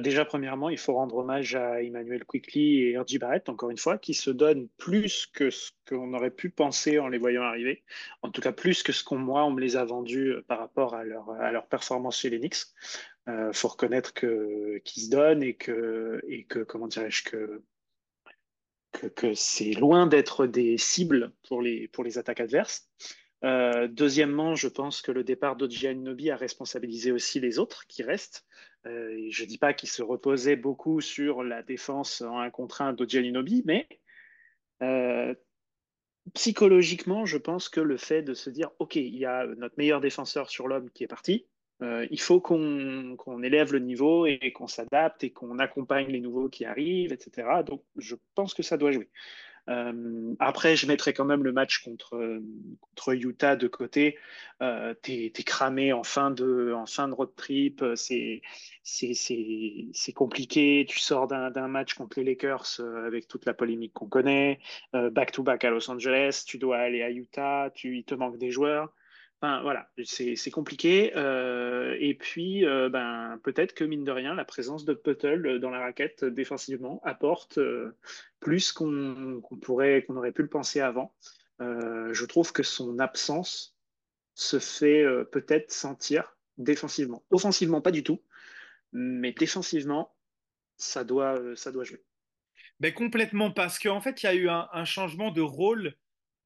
Déjà, 0.01 0.25
premièrement, 0.25 0.71
il 0.71 0.79
faut 0.79 0.95
rendre 0.95 1.17
hommage 1.17 1.55
à 1.55 1.83
Emmanuel 1.83 2.25
Quickly 2.25 2.83
et 2.83 2.99
R.J. 2.99 3.19
Barrett, 3.19 3.49
encore 3.49 3.71
une 3.71 3.79
fois, 3.79 3.97
qui 3.97 4.13
se 4.13 4.31
donnent 4.31 4.69
plus 4.77 5.27
que 5.27 5.51
ce 5.51 5.71
qu'on 5.89 6.15
aurait 6.15 6.33
pu 6.33 6.51
penser 6.51 6.99
en 6.99 7.09
les 7.09 7.19
voyant 7.19 7.43
arriver. 7.43 7.85
En 8.23 8.31
tout 8.31 8.41
cas, 8.41 8.51
plus 8.51 8.83
que 8.83 8.93
ce 8.93 9.05
qu'on, 9.05 9.19
moi, 9.19 9.45
on 9.45 9.53
me 9.53 9.61
les 9.61 9.77
a 9.77 9.85
vendus 9.85 10.33
euh, 10.33 10.43
par 10.43 10.59
rapport 10.59 10.95
à 10.95 11.05
leur, 11.05 11.31
à 11.31 11.53
leur 11.53 11.69
performance 11.69 12.19
chez 12.19 12.31
Knicks. 12.31 12.65
Il 13.27 13.33
euh, 13.33 13.53
faut 13.53 13.69
reconnaître 13.69 14.13
qu'ils 14.15 15.03
se 15.03 15.11
donnent 15.11 15.43
et 15.43 15.55
que, 15.55 16.21
et 16.27 16.45
que 16.45 16.59
comment 16.61 16.89
dirais-je, 16.89 17.23
que, 17.23 17.63
que 19.15 19.35
c'est 19.35 19.73
loin 19.73 20.07
d'être 20.09 20.47
des 20.47 20.77
cibles 20.77 21.33
pour 21.49 21.63
les, 21.63 21.87
pour 21.89 22.03
les 22.03 22.19
attaques 22.19 22.41
adverses. 22.41 22.89
Euh, 23.45 23.89
deuxièmement, 23.89 24.55
je 24.55 24.69
pense 24.69 25.03
que 25.03 25.13
le 25.13 25.23
départ 25.23 25.57
d'Oji 25.57 25.95
Nobi 25.95 26.31
a 26.31 26.37
responsabilisé 26.37 27.13
aussi 27.13 27.41
les 27.41 27.59
autres 27.59 27.87
qui 27.87 28.03
restent. 28.03 28.47
Euh, 28.87 29.29
je 29.31 29.43
ne 29.43 29.49
dis 29.49 29.59
pas 29.59 29.73
qu'il 29.73 29.89
se 29.89 30.03
reposait 30.03 30.57
beaucoup 30.57 31.01
sur 31.01 31.43
la 31.43 31.63
défense 31.63 32.21
en 32.21 32.39
un 32.39 32.51
contre 32.51 32.83
un 32.83 32.93
d'Ogianinobi, 32.93 33.63
mais 33.65 33.89
euh, 34.83 35.35
psychologiquement, 36.35 37.25
je 37.25 37.39
pense 37.39 37.69
que 37.69 37.81
le 37.81 37.97
fait 37.97 38.23
de 38.23 38.35
se 38.35 38.51
dire, 38.51 38.71
OK, 38.79 38.97
il 38.97 39.17
y 39.17 39.25
a 39.25 39.47
notre 39.47 39.75
meilleur 39.79 40.01
défenseur 40.01 40.51
sur 40.51 40.69
l'homme 40.69 40.91
qui 40.91 41.05
est 41.05 41.09
parti, 41.09 41.47
euh, 41.83 42.07
il 42.11 42.21
faut 42.21 42.41
qu'on 42.41 43.43
élève 43.43 43.73
le 43.73 43.81
niveau 43.81 44.27
et 44.27 44.53
qu'on 44.53 44.69
s'adapte 44.69 45.25
et 45.25 45.31
qu'on 45.31 45.59
accompagne 45.59 46.09
les 46.09 46.21
nouveaux 46.21 46.49
qui 46.49 46.65
arrivent, 46.65 47.13
etc. 47.13 47.49
Donc, 47.67 47.83
je 47.97 48.15
pense 48.35 48.55
que 48.55 48.63
ça 48.63 48.77
doit 48.77 48.93
jouer. 48.93 49.09
Euh, 49.69 50.35
après, 50.41 50.77
je 50.77 50.87
mettrai 50.87 51.13
quand 51.13 51.25
même 51.25 51.43
le 51.43 51.53
match 51.53 51.83
contre, 51.83 52.41
contre 52.81 53.15
Utah 53.15 53.57
de 53.57 53.67
côté. 53.67 54.19
Euh, 54.63 54.95
t'es, 54.95 55.27
es 55.27 55.43
cramé 55.43 55.93
en 55.93 56.03
fin 56.03 56.31
de, 56.31 56.73
en 56.75 56.87
fin 56.87 57.09
de 57.09 57.15
road 57.15 57.31
trip. 57.37 57.85
C'est, 57.95 58.43
compliqué. 60.15 60.85
Tu 60.89 60.99
sors 60.99 61.27
d'un, 61.27 61.69
match 61.69 61.95
contre 61.95 62.21
les 62.21 62.25
Lakers 62.25 62.77
euh, 62.81 63.07
avec 63.07 63.27
toute 63.29 63.47
la 63.47 63.55
polémique 63.55 63.93
qu'on 63.95 64.09
connaît. 64.09 64.61
Back-to-back 64.93 65.65
à 65.65 65.71
Los 65.71 65.91
Angeles. 65.91 66.45
Tu 66.47 66.59
dois 66.59 66.79
aller 66.79 67.03
à 67.03 67.11
Utah. 67.11 67.71
Tu, 67.75 67.99
il 67.99 68.05
te 68.05 68.15
manque 68.15 68.39
des 68.39 68.51
joueurs 68.51 68.93
voilà, 69.63 69.91
c'est 70.05 70.51
compliqué. 70.51 71.13
Euh, 71.17 71.97
et 71.99 72.15
puis, 72.15 72.65
euh, 72.65 72.89
ben, 72.89 73.39
peut-être 73.43 73.75
que 73.75 73.85
mine 73.85 74.05
de 74.05 74.11
rien, 74.11 74.35
la 74.35 74.45
présence 74.45 74.85
de 74.85 74.95
Puttle 74.95 75.59
dans 75.61 75.71
la 75.71 75.81
raquette 75.81 76.25
défensivement 76.25 77.01
apporte 77.05 77.59
euh, 77.59 77.97
plus 78.41 78.73
qu'on 78.73 79.43
pourrait, 79.61 80.05
qu'on 80.05 80.17
aurait 80.17 80.33
pu 80.33 80.43
le 80.43 80.49
penser 80.49 80.81
avant. 80.81 81.15
je 81.61 82.25
trouve 82.27 82.53
que 82.53 82.63
son 82.63 82.99
absence 82.99 83.77
se 84.35 84.59
fait 84.59 85.05
peut-être 85.31 85.71
sentir 85.71 86.37
défensivement. 86.59 87.25
Offensivement, 87.31 87.81
pas 87.81 87.93
du 87.93 88.03
tout, 88.03 88.23
mais 88.93 89.33
défensivement, 89.33 90.15
ça 90.77 91.05
doit, 91.05 91.37
jouer. 91.83 92.03
Ben, 92.81 92.93
complètement, 92.93 93.51
parce 93.51 93.79
qu'en 93.79 94.01
fait, 94.01 94.23
il 94.23 94.27
y 94.27 94.29
a 94.29 94.35
eu 94.35 94.49
un, 94.49 94.69
un 94.73 94.85
changement 94.85 95.31
de 95.31 95.41
rôle 95.41 95.95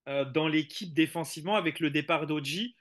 dans 0.06 0.48
l'équipe 0.48 0.94
défensivement 0.94 1.56
avec 1.56 1.80
le 1.80 1.90
départ 1.90 2.26
d'Oji 2.26 2.76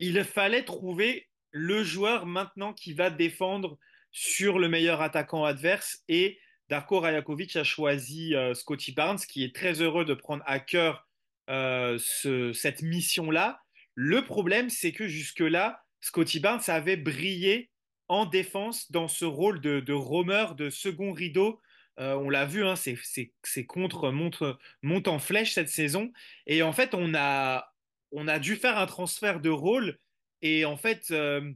il 0.00 0.24
fallait 0.24 0.64
trouver 0.64 1.28
le 1.52 1.84
joueur 1.84 2.26
maintenant 2.26 2.72
qui 2.72 2.92
va 2.92 3.10
défendre 3.10 3.78
sur 4.10 4.58
le 4.58 4.68
meilleur 4.68 5.00
attaquant 5.00 5.44
adverse 5.44 6.02
et 6.08 6.38
Darko 6.68 7.00
Rajakovic 7.00 7.56
a 7.56 7.64
choisi 7.64 8.34
euh, 8.34 8.54
Scotty 8.54 8.92
Barnes 8.92 9.18
qui 9.18 9.44
est 9.44 9.54
très 9.54 9.80
heureux 9.82 10.04
de 10.04 10.14
prendre 10.14 10.42
à 10.46 10.60
cœur 10.60 11.06
euh, 11.50 11.98
cette 11.98 12.82
mission-là. 12.82 13.60
Le 13.94 14.24
problème, 14.24 14.70
c'est 14.70 14.92
que 14.92 15.08
jusque-là, 15.08 15.82
Scotty 16.00 16.38
Barnes 16.38 16.62
avait 16.68 16.96
brillé 16.96 17.70
en 18.06 18.24
défense 18.24 18.90
dans 18.90 19.08
ce 19.08 19.24
rôle 19.24 19.60
de, 19.60 19.92
roamer, 19.92 20.54
de 20.56 20.70
second 20.70 21.12
rideau. 21.12 21.60
Euh, 21.98 22.14
on 22.14 22.30
l'a 22.30 22.46
vu, 22.46 22.64
hein, 22.64 22.76
ses, 22.76 23.66
contres 23.66 24.12
montent, 24.12 25.08
en 25.08 25.18
flèche 25.18 25.52
cette 25.52 25.68
saison. 25.68 26.12
Et 26.46 26.62
en 26.62 26.72
fait, 26.72 26.94
on 26.94 27.14
a, 27.14 27.69
on 28.12 28.28
a 28.28 28.38
dû 28.38 28.56
faire 28.56 28.78
un 28.78 28.86
transfert 28.86 29.40
de 29.40 29.50
rôle 29.50 29.98
et 30.42 30.64
en 30.64 30.76
fait, 30.76 31.10
euh, 31.10 31.52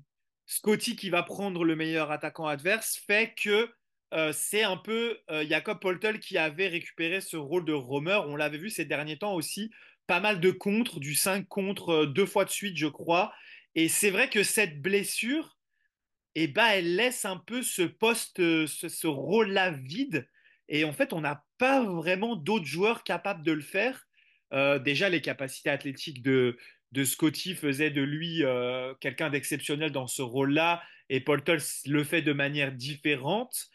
Scotty 0.47 0.97
qui 0.97 1.11
va 1.11 1.23
prendre 1.23 1.65
le 1.65 1.77
meilleur 1.77 2.11
attaquant 2.11 2.47
adverse 2.47 3.01
fait 3.07 3.35
que 3.35 3.71
euh, 4.13 4.33
c'est 4.33 4.63
un 4.63 4.77
peu 4.77 5.19
euh, 5.31 5.45
Jacob 5.49 5.81
Poltel 5.81 6.21
qui 6.21 6.39
avait 6.39 6.69
récupéré 6.69 7.21
ce 7.21 7.37
rôle 7.37 7.65
de 7.65 7.73
roamer. 7.73 8.21
On 8.27 8.37
l'avait 8.37 8.59
vu 8.59 8.71
ces 8.71 8.85
derniers 8.85 9.19
temps 9.19 9.35
aussi, 9.35 9.71
pas 10.07 10.21
mal 10.21 10.41
de 10.41 10.51
contre, 10.51 11.01
du 11.01 11.15
5 11.15 11.49
contre 11.49 12.05
deux 12.05 12.27
fois 12.27 12.45
de 12.45 12.51
suite, 12.51 12.77
je 12.77 12.87
crois. 12.87 13.33
Et 13.75 13.89
c'est 13.89 14.11
vrai 14.11 14.29
que 14.29 14.43
cette 14.43 14.81
blessure, 14.83 15.59
eh 16.35 16.47
ben, 16.47 16.67
elle 16.67 16.97
laisse 16.97 17.25
un 17.25 17.39
peu 17.39 17.63
ce 17.63 17.83
poste, 17.83 18.37
ce, 18.39 18.89
ce 18.89 19.07
rôle-là 19.07 19.71
vide. 19.71 20.29
Et 20.69 20.85
en 20.85 20.93
fait, 20.93 21.13
on 21.13 21.21
n'a 21.21 21.45
pas 21.59 21.83
vraiment 21.83 22.37
d'autres 22.37 22.67
joueurs 22.67 23.03
capables 23.05 23.43
de 23.43 23.53
le 23.53 23.63
faire. 23.63 24.07
Euh, 24.55 24.79
déjà, 24.79 25.09
les 25.09 25.21
capacités 25.21 25.71
athlétiques 25.71 26.23
de, 26.23 26.57
Scotty 27.05 27.55
faisaient 27.55 27.91
de 27.91 28.03
lui 28.03 28.45
euh, 28.45 28.95
quelqu'un 29.01 29.29
d'exceptionnel 29.29 29.91
dans 29.91 30.07
ce 30.07 30.23
rôle-là, 30.23 30.83
et 31.09 31.21
Paul 31.21 31.43
le 31.87 32.05
fait 32.05 32.23
de 32.23 32.33
manière 32.33 32.73
différente. 32.73 33.67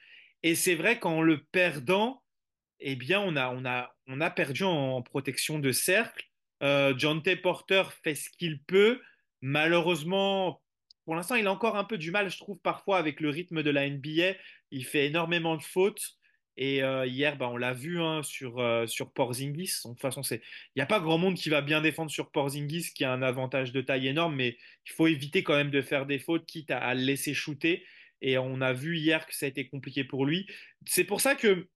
Et 0.41 0.55
c'est 0.55 0.75
vrai 0.75 0.99
qu'en 0.99 1.21
le 1.21 1.43
perdant, 1.51 2.23
eh 2.79 2.95
bien, 2.95 3.19
on 3.21 3.35
a 4.21 4.29
perdu 4.31 4.63
en 4.63 5.01
protection 5.01 5.59
de 5.59 5.71
cercle. 5.71 6.25
Euh, 6.63 6.93
John 6.97 7.21
T. 7.21 7.35
Porter 7.35 7.83
fait 8.03 8.15
ce 8.15 8.29
qu'il 8.29 8.61
peut. 8.63 9.01
Malheureusement, 9.41 10.61
pour 11.05 11.15
l'instant, 11.15 11.35
il 11.35 11.47
a 11.47 11.51
encore 11.51 11.75
un 11.75 11.83
peu 11.83 11.97
du 11.97 12.11
mal, 12.11 12.29
je 12.29 12.37
trouve, 12.37 12.59
parfois 12.59 12.97
avec 12.97 13.19
le 13.19 13.29
rythme 13.29 13.63
de 13.63 13.69
la 13.69 13.89
NBA. 13.89 14.35
Il 14.71 14.85
fait 14.85 15.07
énormément 15.07 15.57
de 15.57 15.61
fautes. 15.61 16.18
Et 16.61 16.81
hier, 17.05 17.37
bah, 17.37 17.47
on 17.47 17.55
l'a 17.55 17.73
vu 17.73 18.01
hein, 18.01 18.21
sur, 18.21 18.59
euh, 18.59 18.85
sur 18.85 19.13
Porzingis. 19.13 19.79
De 19.85 19.91
toute 19.91 20.01
façon, 20.01 20.21
il 20.29 20.41
n'y 20.75 20.81
a 20.81 20.85
pas 20.85 20.99
grand 20.99 21.17
monde 21.17 21.35
qui 21.35 21.47
va 21.47 21.61
bien 21.61 21.79
défendre 21.79 22.11
sur 22.11 22.31
Porzingis, 22.31 22.91
qui 22.93 23.05
a 23.05 23.13
un 23.13 23.21
avantage 23.21 23.71
de 23.71 23.79
taille 23.79 24.09
énorme, 24.09 24.35
mais 24.35 24.57
il 24.85 24.91
faut 24.91 25.07
éviter 25.07 25.41
quand 25.41 25.55
même 25.55 25.71
de 25.71 25.81
faire 25.81 26.05
des 26.05 26.19
fautes, 26.19 26.45
quitte 26.45 26.69
à, 26.69 26.93
le 26.93 26.99
laisser 26.99 27.33
shooter. 27.33 27.85
Et 28.21 28.37
on 28.37 28.59
a 28.59 28.73
vu 28.73 28.97
hier 28.97 29.25
que 29.25 29.33
ça 29.33 29.45
a 29.45 29.49
été 29.49 29.69
compliqué 29.69 30.03
pour 30.03 30.25
lui. 30.25 30.47
C'est 30.85 31.05
pour 31.05 31.21
ça 31.21 31.33
que 31.33 31.69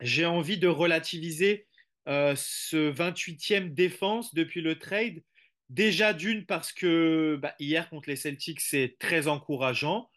j'ai 0.00 0.26
envie 0.26 0.58
de 0.58 0.66
relativiser 0.66 1.68
ce 2.06 2.92
28e 2.92 3.72
défense 3.74 4.34
depuis 4.34 4.60
le 4.60 4.76
trade. 4.76 5.22
Déjà 5.68 6.14
d'une 6.14 6.46
parce 6.46 6.72
que 6.72 7.38
bah, 7.40 7.54
hier 7.60 7.88
contre 7.88 8.08
les 8.08 8.16
Celtics, 8.16 8.60
c'est 8.60 8.96
très 8.98 9.28
encourageant. 9.28 10.10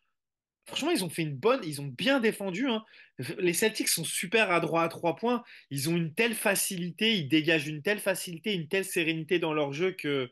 Franchement, 0.66 0.92
ils 0.92 1.04
ont 1.04 1.10
fait 1.10 1.24
une 1.24 1.36
bonne, 1.36 1.60
ils 1.64 1.82
ont 1.82 1.88
bien 1.88 2.20
défendu. 2.20 2.70
Hein. 2.70 2.86
Les 3.38 3.54
Celtics 3.54 3.90
sont 3.90 4.06
super 4.06 4.50
adroits 4.52 4.84
à 4.84 4.88
trois 4.88 5.16
points. 5.16 5.44
Ils 5.70 5.90
ont 5.90 5.98
une 5.98 6.14
telle 6.14 6.36
facilité, 6.36 7.16
ils 7.16 7.28
dégagent 7.28 7.68
une 7.68 7.82
telle 7.82 8.00
facilité, 8.00 8.54
une 8.54 8.70
telle 8.70 8.86
sérénité 8.86 9.40
dans 9.40 9.54
leur 9.54 9.74
jeu 9.74 9.92
que 9.92 10.30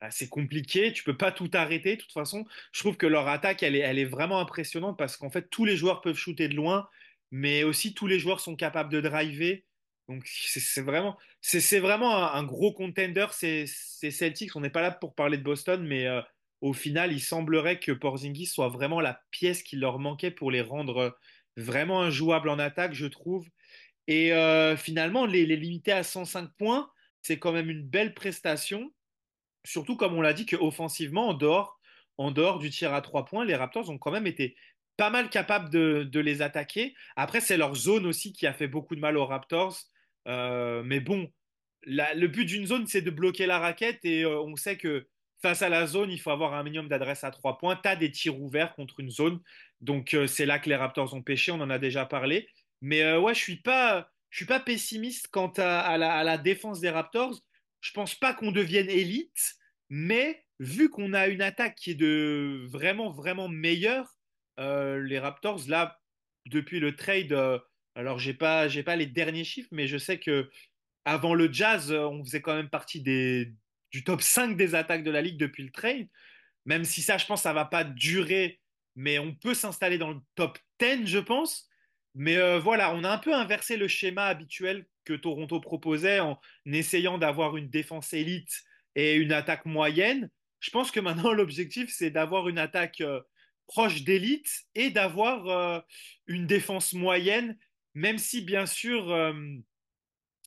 bah, 0.00 0.10
c'est 0.10 0.28
compliqué. 0.28 0.92
Tu 0.92 1.02
peux 1.02 1.16
pas 1.16 1.32
tout 1.32 1.50
arrêter. 1.54 1.96
De 1.96 2.02
toute 2.02 2.12
façon, 2.12 2.44
je 2.72 2.80
trouve 2.80 2.98
que 2.98 3.06
leur 3.06 3.26
attaque, 3.26 3.62
elle 3.62 3.74
est, 3.76 4.04
vraiment 4.04 4.38
impressionnante 4.38 4.98
parce 4.98 5.16
qu'en 5.16 5.30
fait, 5.30 5.48
tous 5.48 5.64
les 5.64 5.76
joueurs 5.78 6.02
peuvent 6.02 6.16
shooter 6.16 6.48
de 6.48 6.56
loin, 6.56 6.88
mais 7.30 7.64
aussi 7.64 7.94
tous 7.94 8.06
les 8.06 8.18
joueurs 8.18 8.40
sont 8.40 8.56
capables 8.56 8.92
de 8.92 9.00
driver. 9.00 9.64
Donc 10.08 10.26
c'est 10.26 10.82
vraiment, 10.82 11.16
c'est 11.40 11.80
vraiment 11.80 12.34
un, 12.34 12.44
gros 12.44 12.74
contender. 12.74 13.26
C'est 13.32 13.66
Celtics. 13.66 14.54
On 14.56 14.60
n'est 14.60 14.68
pas 14.68 14.82
là 14.82 14.90
pour 14.90 15.14
parler 15.14 15.38
de 15.38 15.42
Boston, 15.42 15.82
mais 15.86 16.06
euh, 16.06 16.20
au 16.64 16.72
final, 16.72 17.12
il 17.12 17.20
semblerait 17.20 17.78
que 17.78 17.92
Porzingis 17.92 18.46
soit 18.46 18.70
vraiment 18.70 18.98
la 18.98 19.20
pièce 19.30 19.62
qui 19.62 19.76
leur 19.76 19.98
manquait 19.98 20.30
pour 20.30 20.50
les 20.50 20.62
rendre 20.62 21.14
vraiment 21.58 22.00
injouables 22.00 22.48
en 22.48 22.58
attaque, 22.58 22.94
je 22.94 23.04
trouve. 23.04 23.46
Et 24.06 24.32
euh, 24.32 24.74
finalement, 24.74 25.26
les, 25.26 25.44
limiter 25.44 25.92
à 25.92 26.02
105 26.02 26.48
points, 26.56 26.90
c'est 27.20 27.38
quand 27.38 27.52
même 27.52 27.68
une 27.68 27.86
belle 27.86 28.14
prestation. 28.14 28.90
Surtout 29.66 29.98
comme 29.98 30.14
on 30.14 30.22
l'a 30.22 30.32
dit 30.32 30.46
qu'offensivement, 30.46 31.28
en 31.28 31.34
dehors, 31.34 31.78
en 32.16 32.30
dehors 32.30 32.58
du 32.58 32.70
tir 32.70 32.94
à 32.94 33.02
3 33.02 33.26
points, 33.26 33.44
les 33.44 33.56
Raptors 33.56 33.90
ont 33.90 33.98
quand 33.98 34.10
même 34.10 34.26
été 34.26 34.56
pas 34.96 35.10
mal 35.10 35.28
capables 35.28 35.68
de, 35.68 36.18
les 36.18 36.40
attaquer. 36.40 36.94
Après, 37.14 37.42
c'est 37.42 37.58
leur 37.58 37.74
zone 37.74 38.06
aussi 38.06 38.32
qui 38.32 38.46
a 38.46 38.54
fait 38.54 38.68
beaucoup 38.68 38.96
de 38.96 39.00
mal 39.00 39.18
aux 39.18 39.26
Raptors. 39.26 39.76
Euh, 40.28 40.82
mais 40.82 41.00
bon, 41.00 41.30
le 41.82 42.26
but 42.26 42.46
d'une 42.46 42.64
zone, 42.64 42.86
c'est 42.86 43.02
de 43.02 43.10
bloquer 43.10 43.44
la 43.44 43.58
raquette 43.58 44.02
et 44.04 44.24
euh, 44.24 44.40
on 44.40 44.56
sait 44.56 44.78
que 44.78 45.06
face 45.42 45.62
à 45.62 45.68
la 45.68 45.86
zone, 45.86 46.10
il 46.10 46.20
faut 46.20 46.30
avoir 46.30 46.54
un 46.54 46.62
minimum 46.62 46.88
d'adresse 46.88 47.24
à 47.24 47.30
trois 47.30 47.58
points. 47.58 47.76
Tu 47.76 47.88
as 47.88 47.96
des 47.96 48.10
tirs 48.10 48.40
ouverts 48.40 48.74
contre 48.74 49.00
une 49.00 49.10
zone. 49.10 49.40
Donc, 49.80 50.14
euh, 50.14 50.26
c'est 50.26 50.46
là 50.46 50.58
que 50.58 50.68
les 50.68 50.76
Raptors 50.76 51.12
ont 51.14 51.22
pêché. 51.22 51.52
On 51.52 51.60
en 51.60 51.70
a 51.70 51.78
déjà 51.78 52.06
parlé. 52.06 52.48
Mais 52.80 53.02
euh, 53.02 53.20
ouais, 53.20 53.34
je 53.34 53.40
suis 53.40 53.62
suis 54.30 54.46
pas 54.46 54.60
pessimiste 54.60 55.28
quant 55.28 55.52
à, 55.58 55.98
la, 55.98 56.38
défense 56.38 56.80
des 56.80 56.90
Raptors. 56.90 57.40
Je 57.80 57.92
pense 57.92 58.14
pas 58.14 58.34
qu'on 58.34 58.52
devienne 58.52 58.88
élite. 58.88 59.56
Mais 59.90 60.44
vu 60.60 60.88
qu'on 60.88 61.12
a 61.12 61.28
une 61.28 61.42
attaque 61.42 61.74
qui 61.74 61.90
est 61.90 61.94
de 61.94 62.64
vraiment, 62.70 63.10
vraiment 63.10 63.48
meilleure, 63.48 64.16
euh, 64.58 65.02
les 65.02 65.18
Raptors, 65.18 65.60
là, 65.68 65.98
depuis 66.46 66.80
le 66.80 66.96
trade, 66.96 67.36
alors 67.94 68.18
j'ai 68.18 68.34
pas, 68.34 68.68
j'ai 68.68 68.82
pas 68.82 68.96
les 68.96 69.06
derniers 69.06 69.44
chiffres, 69.44 69.68
mais 69.72 69.86
je 69.86 69.98
sais 69.98 70.18
que 70.18 70.50
avant 71.04 71.34
le 71.34 71.52
Jazz, 71.52 71.92
on 71.92 72.24
faisait 72.24 72.40
quand 72.40 72.54
même 72.54 72.70
partie 72.70 73.02
des, 73.02 73.52
du 73.94 74.02
top 74.02 74.22
5 74.22 74.56
des 74.56 74.74
attaques 74.74 75.04
de 75.04 75.10
la 75.12 75.22
ligue 75.22 75.38
depuis 75.38 75.62
le 75.62 75.70
trade. 75.70 76.08
Même 76.64 76.84
si 76.84 77.00
ça, 77.00 77.16
je 77.16 77.26
pense, 77.26 77.42
ça 77.42 77.52
va 77.52 77.64
pas 77.64 77.84
durer, 77.84 78.60
mais 78.96 79.20
on 79.20 79.32
peut 79.32 79.54
s'installer 79.54 79.98
dans 79.98 80.10
le 80.10 80.18
top 80.34 80.58
10, 80.80 81.06
je 81.06 81.20
pense. 81.20 81.68
Mais 82.16 82.36
euh, 82.36 82.58
voilà, 82.58 82.92
on 82.92 83.04
a 83.04 83.10
un 83.10 83.18
peu 83.18 83.32
inversé 83.32 83.76
le 83.76 83.86
schéma 83.86 84.26
habituel 84.26 84.84
que 85.04 85.12
Toronto 85.12 85.60
proposait 85.60 86.18
en 86.18 86.40
essayant 86.66 87.18
d'avoir 87.18 87.56
une 87.56 87.68
défense 87.68 88.12
élite 88.12 88.64
et 88.96 89.14
une 89.14 89.30
attaque 89.30 89.64
moyenne. 89.64 90.28
Je 90.58 90.70
pense 90.70 90.90
que 90.90 90.98
maintenant, 90.98 91.32
l'objectif, 91.32 91.94
c'est 91.94 92.10
d'avoir 92.10 92.48
une 92.48 92.58
attaque 92.58 93.00
euh, 93.00 93.20
proche 93.68 94.02
d'élite 94.02 94.64
et 94.74 94.90
d'avoir 94.90 95.46
euh, 95.46 95.80
une 96.26 96.48
défense 96.48 96.94
moyenne, 96.94 97.56
même 97.94 98.18
si, 98.18 98.40
bien 98.40 98.66
sûr, 98.66 99.32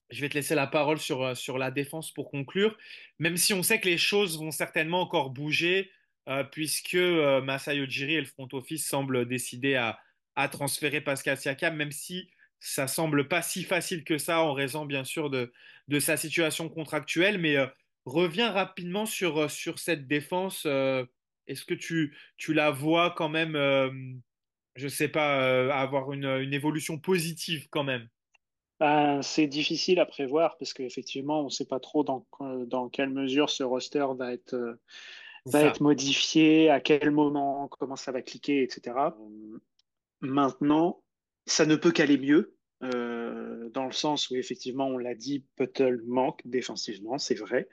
je 0.10 0.22
vais 0.22 0.30
te 0.30 0.36
laisser 0.36 0.56
la 0.56 0.68
parole 0.68 1.00
sur, 1.00 1.24
euh, 1.24 1.36
sur 1.36 1.58
la 1.58 1.72
défense 1.72 2.12
pour 2.14 2.32
conclure, 2.32 2.78
même 3.20 3.38
si 3.38 3.54
on 3.54 3.64
sait 3.64 3.80
que 3.80 3.88
les 3.90 3.98
choses 3.98 4.38
vont 4.40 4.52
certainement 4.52 5.02
encore 5.02 5.30
bouger, 5.32 5.92
euh, 6.30 6.44
puisque 6.44 6.96
euh, 6.96 7.42
Masai 7.42 7.78
Ujiri 7.78 8.16
et 8.16 8.22
le 8.22 8.26
front 8.26 8.48
office 8.54 8.88
semblent 8.88 9.28
décider 9.28 9.76
à, 9.76 10.00
à 10.36 10.48
transférer 10.50 11.02
Pascal 11.02 11.38
Siakam, 11.38 11.76
même 11.76 11.92
si 11.92 12.30
ça 12.60 12.88
semble 12.88 13.28
pas 13.28 13.42
si 13.42 13.64
facile 13.64 14.04
que 14.04 14.18
ça 14.18 14.42
en 14.42 14.54
raison 14.54 14.86
bien 14.86 15.04
sûr 15.04 15.30
de, 15.30 15.52
de 15.88 16.00
sa 16.00 16.18
situation 16.18 16.70
contractuelle. 16.70 17.38
Mais 17.38 17.58
reviens 18.06 18.52
rapidement 18.52 19.06
sur, 19.06 19.50
sur 19.52 19.78
cette 19.80 20.08
défense. 20.08 20.66
Est-ce 21.48 21.66
que 21.66 21.76
tu, 21.76 22.18
tu 22.36 22.54
la 22.54 22.72
vois 22.72 23.12
quand 23.12 23.30
même, 23.30 24.22
je 24.76 24.88
sais 24.88 25.08
pas, 25.08 25.72
avoir 25.80 26.12
une, 26.14 26.26
une 26.26 26.54
évolution 26.54 26.98
positive 26.98 27.68
quand 27.70 27.84
même? 27.84 28.10
Ben, 28.80 29.22
c'est 29.24 29.48
difficile 29.48 30.00
à 30.00 30.06
prévoir 30.06 30.58
parce 30.58 30.74
qu'effectivement, 30.74 31.42
on 31.42 31.46
ne 31.46 31.50
sait 31.50 31.66
pas 31.66 31.80
trop 31.80 32.04
dans, 32.04 32.28
dans 32.40 32.90
quelle 32.90 33.10
mesure 33.10 33.50
ce 33.50 33.64
roster 33.64 34.06
va 34.18 34.34
être, 34.34 34.54
euh, 34.54 34.80
va 35.46 35.64
être 35.64 35.82
modifié, 35.82 36.70
à 36.70 36.80
quel 36.80 37.10
moment, 37.10 37.68
comment 37.70 37.96
ça 37.96 38.12
va 38.12 38.22
cliquer, 38.22 38.62
etc. 38.62 38.96
Maintenant, 40.22 41.02
ça 41.48 41.66
ne 41.66 41.76
peut 41.76 41.92
qu'aller 41.92 42.20
mieux, 42.20 42.56
euh, 42.84 43.70
dans 43.70 43.86
le 43.86 43.92
sens 43.92 44.30
où 44.30 44.36
effectivement, 44.36 44.88
on 44.88 45.00
l'a 45.00 45.16
dit, 45.16 45.44
Puttle 45.56 46.04
manque 46.06 46.42
défensivement, 46.46 47.18
c'est 47.18 47.36
vrai. 47.36 47.68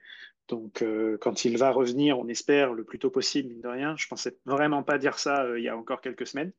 Donc, 0.48 0.80
euh, 0.82 1.18
quand 1.20 1.44
il 1.44 1.58
va 1.58 1.70
revenir, 1.70 2.18
on 2.18 2.28
espère 2.28 2.72
le 2.72 2.84
plus 2.84 2.98
tôt 2.98 3.10
possible, 3.10 3.50
mine 3.50 3.60
de 3.60 3.68
rien. 3.68 3.94
Je 3.98 4.06
pensais 4.08 4.38
vraiment 4.46 4.82
pas 4.82 4.96
dire 4.96 5.18
ça 5.18 5.46
il 5.56 5.64
y 5.64 5.68
a 5.68 5.76
encore 5.76 6.00
quelques 6.00 6.26
semaines. 6.26 6.52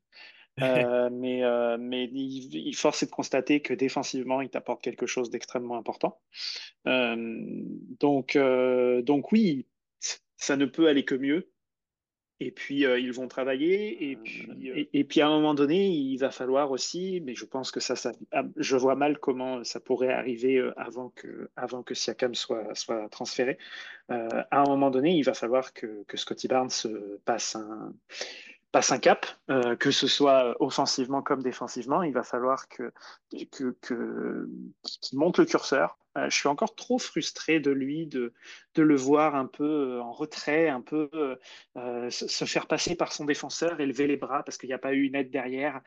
Euh, 0.62 1.10
mais 1.12 1.44
euh, 1.44 1.78
mais 1.78 2.06
il, 2.06 2.74
force 2.76 3.04
est 3.04 3.08
de 3.08 3.12
constater 3.12 3.62
que 3.62 3.74
défensivement, 3.74 4.42
il 4.42 4.50
t'apporte 4.50 4.82
quelque 4.82 5.06
chose 5.06 5.30
d'extrêmement 5.30 5.78
important. 5.78 6.20
Euh, 6.88 7.16
donc, 8.00 8.38
donc 9.04 9.32
oui, 9.32 9.66
ça 10.38 10.56
ne 10.56 10.66
peut 10.66 10.88
aller 10.88 11.04
que 11.04 11.16
mieux. 11.16 11.52
Et 12.42 12.52
puis, 12.52 12.82
ils 12.82 13.14
vont 13.14 13.30
travailler. 13.30 14.12
Et 14.12 14.18
puis, 14.18 14.46
et, 14.92 15.04
puis, 15.06 15.22
à 15.22 15.28
un 15.28 15.30
moment 15.30 15.54
donné, 15.54 15.88
il 15.88 16.18
va 16.18 16.32
falloir 16.32 16.70
aussi, 16.72 17.22
mais 17.24 17.34
je 17.34 17.46
pense 17.46 17.72
que 17.72 17.80
ça, 17.80 17.96
ça 17.96 18.12
ah, 18.34 18.44
je 18.58 18.76
vois 18.76 18.96
mal 18.96 19.20
comment 19.20 19.64
ça 19.64 19.80
pourrait 19.80 20.12
arriver 20.12 20.62
avant 20.76 21.12
que, 21.16 21.50
avant 21.56 21.82
que 21.82 21.94
Siakam 21.94 22.36
soit, 22.36 22.76
soit 22.76 23.08
transféré. 23.08 23.58
à 24.10 24.46
un 24.52 24.66
moment 24.66 24.92
donné, 24.92 25.16
il 25.16 25.24
va 25.24 25.34
falloir 25.34 25.74
que, 25.74 26.04
que 26.04 26.18
Scotty 26.18 26.50
Barnes 26.50 26.72
passe 27.24 27.56
un 27.56 27.94
passe 28.76 28.92
un 28.92 29.00
cap, 29.00 29.26
euh, 29.50 29.78
que 29.78 29.90
ce 29.90 30.06
soit 30.06 30.54
offensivement 30.60 31.22
comme 31.22 31.42
défensivement. 31.42 32.04
Il 32.04 32.12
va 32.12 32.24
falloir 32.24 32.68
que, 32.68 32.92
que, 33.50 33.74
que 33.80 34.50
qu'il 34.84 35.18
monte 35.18 35.40
le 35.40 35.46
curseur. 35.46 35.98
Euh, 36.18 36.30
je 36.30 36.36
suis 36.36 36.50
encore 36.50 36.76
trop 36.76 37.00
frustré 37.00 37.62
de 37.62 37.72
lui, 37.72 38.06
de, 38.06 38.34
de 38.74 38.84
le 38.84 38.98
voir 38.98 39.34
un 39.36 39.46
peu 39.46 39.64
euh, 39.64 40.02
en 40.02 40.12
retrait, 40.12 40.68
un 40.68 40.82
peu 40.82 41.10
se 42.10 42.44
faire 42.44 42.68
passer 42.68 42.98
par 42.98 43.14
son 43.14 43.24
défenseur, 43.24 43.80
élever 43.80 44.08
les 44.08 44.18
bras 44.18 44.44
parce 44.44 44.58
qu'il 44.58 44.68
n'y 44.68 44.74
a 44.74 44.78
pas 44.78 44.92
eu 44.92 45.04
une 45.04 45.16
aide 45.16 45.32
derrière. 45.32 45.80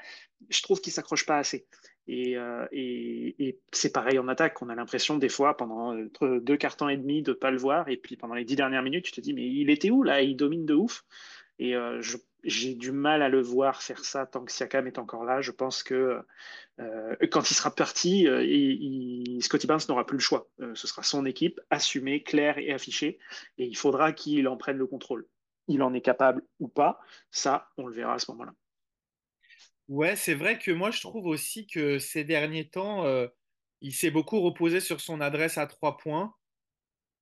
Je 0.49 0.62
trouve 0.62 0.80
qu'il 0.80 0.95
s'accroche 0.95 1.26
pas 1.26 1.37
assez. 1.37 1.66
Et, 2.07 2.37
et, 2.73 3.49
et 3.49 3.61
c'est 3.71 3.92
pareil 3.92 4.18
en 4.18 4.28
attaque. 4.28 4.62
On 4.62 4.71
a 4.71 4.75
l'impression 4.75 5.18
des 5.18 5.28
fois 5.28 5.59
pendant 5.59 5.95
deux 6.23 6.57
cartons 6.57 6.88
et 6.88 6.97
demi 6.97 7.23
de 7.23 7.35
pas 7.35 7.50
le 7.50 7.59
voir, 7.59 7.90
et 7.90 7.99
puis 7.99 8.16
pendant 8.16 8.35
les 8.35 8.47
dix 8.47 8.57
dernières 8.57 8.83
minutes, 8.83 9.04
tu 9.04 9.12
te 9.12 9.21
dis 9.21 9.35
mais 9.35 9.47
il 9.47 9.68
était 9.68 9.90
où 9.90 10.02
là? 10.02 10.23
Il 10.23 10.37
domine 10.37 10.64
de 10.64 10.73
ouf. 10.73 11.04
Et 11.59 11.73
je 11.73 12.16
j'ai 12.45 12.75
du 12.75 12.92
mal 12.92 13.23
à 13.23 13.28
le 13.28 13.40
voir 13.40 13.83
faire 13.83 14.04
ça 14.04 14.26
tant 14.26 14.45
que 14.45 14.52
Siakam 14.52 14.87
est 14.87 14.99
encore 14.99 15.25
là. 15.25 15.40
Je 15.40 15.50
pense 15.50 15.83
que 15.83 16.23
euh, 16.80 17.16
quand 17.30 17.50
il 17.50 17.54
sera 17.54 17.75
parti, 17.75 18.26
euh, 18.28 19.40
Scotty 19.40 19.66
Barnes 19.66 19.80
n'aura 19.88 20.07
plus 20.07 20.16
le 20.16 20.23
choix. 20.23 20.49
Euh, 20.61 20.75
ce 20.75 20.87
sera 20.87 21.02
son 21.02 21.26
équipe, 21.26 21.61
assumée, 21.71 22.23
claire 22.23 22.59
et 22.59 22.73
affichée, 22.73 23.18
et 23.59 23.66
il 23.66 23.76
faudra 23.76 24.12
qu'il 24.12 24.47
en 24.49 24.57
prenne 24.57 24.78
le 24.78 24.87
contrôle. 24.87 25.26
Il 25.66 25.83
en 25.83 25.92
est 25.92 26.00
capable 26.00 26.42
ou 26.61 26.68
pas, 26.68 27.00
ça, 27.30 27.68
on 27.76 27.87
le 27.87 27.95
verra 27.95 28.14
à 28.14 28.18
ce 28.18 28.30
moment-là. 28.30 28.54
Ouais, 29.88 30.16
c'est 30.16 30.35
vrai 30.35 30.59
que 30.59 30.71
moi, 30.71 30.90
je 30.90 31.00
trouve 31.00 31.26
aussi 31.26 31.66
que 31.66 31.99
ces 31.99 32.25
derniers 32.25 32.68
temps, 32.68 33.04
il 33.80 33.92
s'est 33.92 34.11
beaucoup 34.11 34.40
reposé 34.40 34.80
sur 34.80 35.00
son 35.00 35.21
adresse 35.21 35.59
à 35.59 35.66
trois 35.66 35.99
points. 35.99 36.35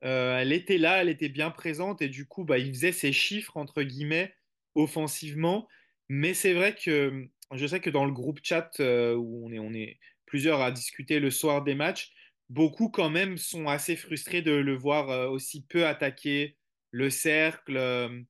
elle 0.00 0.52
était 0.52 0.78
là, 0.78 1.00
elle 1.00 1.08
était 1.08 1.28
bien 1.28 1.50
présente, 1.50 2.02
et 2.02 2.08
du 2.08 2.26
coup, 2.26 2.44
bah, 2.44 2.58
il 2.58 2.72
faisait 2.72 2.92
ses 2.92 3.12
chiffres, 3.12 3.56
entre 3.56 3.82
guillemets, 3.82 4.35
offensivement. 4.76 5.66
Mais 6.08 6.34
c'est 6.34 6.52
vrai 6.52 6.74
que 6.76 7.28
je 7.52 7.66
sais 7.66 7.80
que 7.80 7.90
dans 7.90 8.04
le 8.04 8.12
groupe 8.12 8.40
chat 8.42 8.70
euh, 8.80 9.14
où 9.14 9.46
on 9.46 9.52
est, 9.52 9.58
on 9.58 9.72
est 9.72 9.98
plusieurs 10.26 10.60
à 10.60 10.70
discuter 10.70 11.18
le 11.20 11.30
soir 11.30 11.62
des 11.62 11.74
matchs, 11.74 12.12
beaucoup 12.48 12.88
quand 12.88 13.10
même 13.10 13.38
sont 13.38 13.68
assez 13.68 13.96
frustrés 13.96 14.42
de 14.42 14.52
le 14.52 14.76
voir 14.76 15.10
euh, 15.10 15.28
aussi 15.28 15.64
peu 15.64 15.86
attaquer 15.86 16.56
le 16.90 17.10
cercle. 17.10 17.76
Euh. 17.76 18.22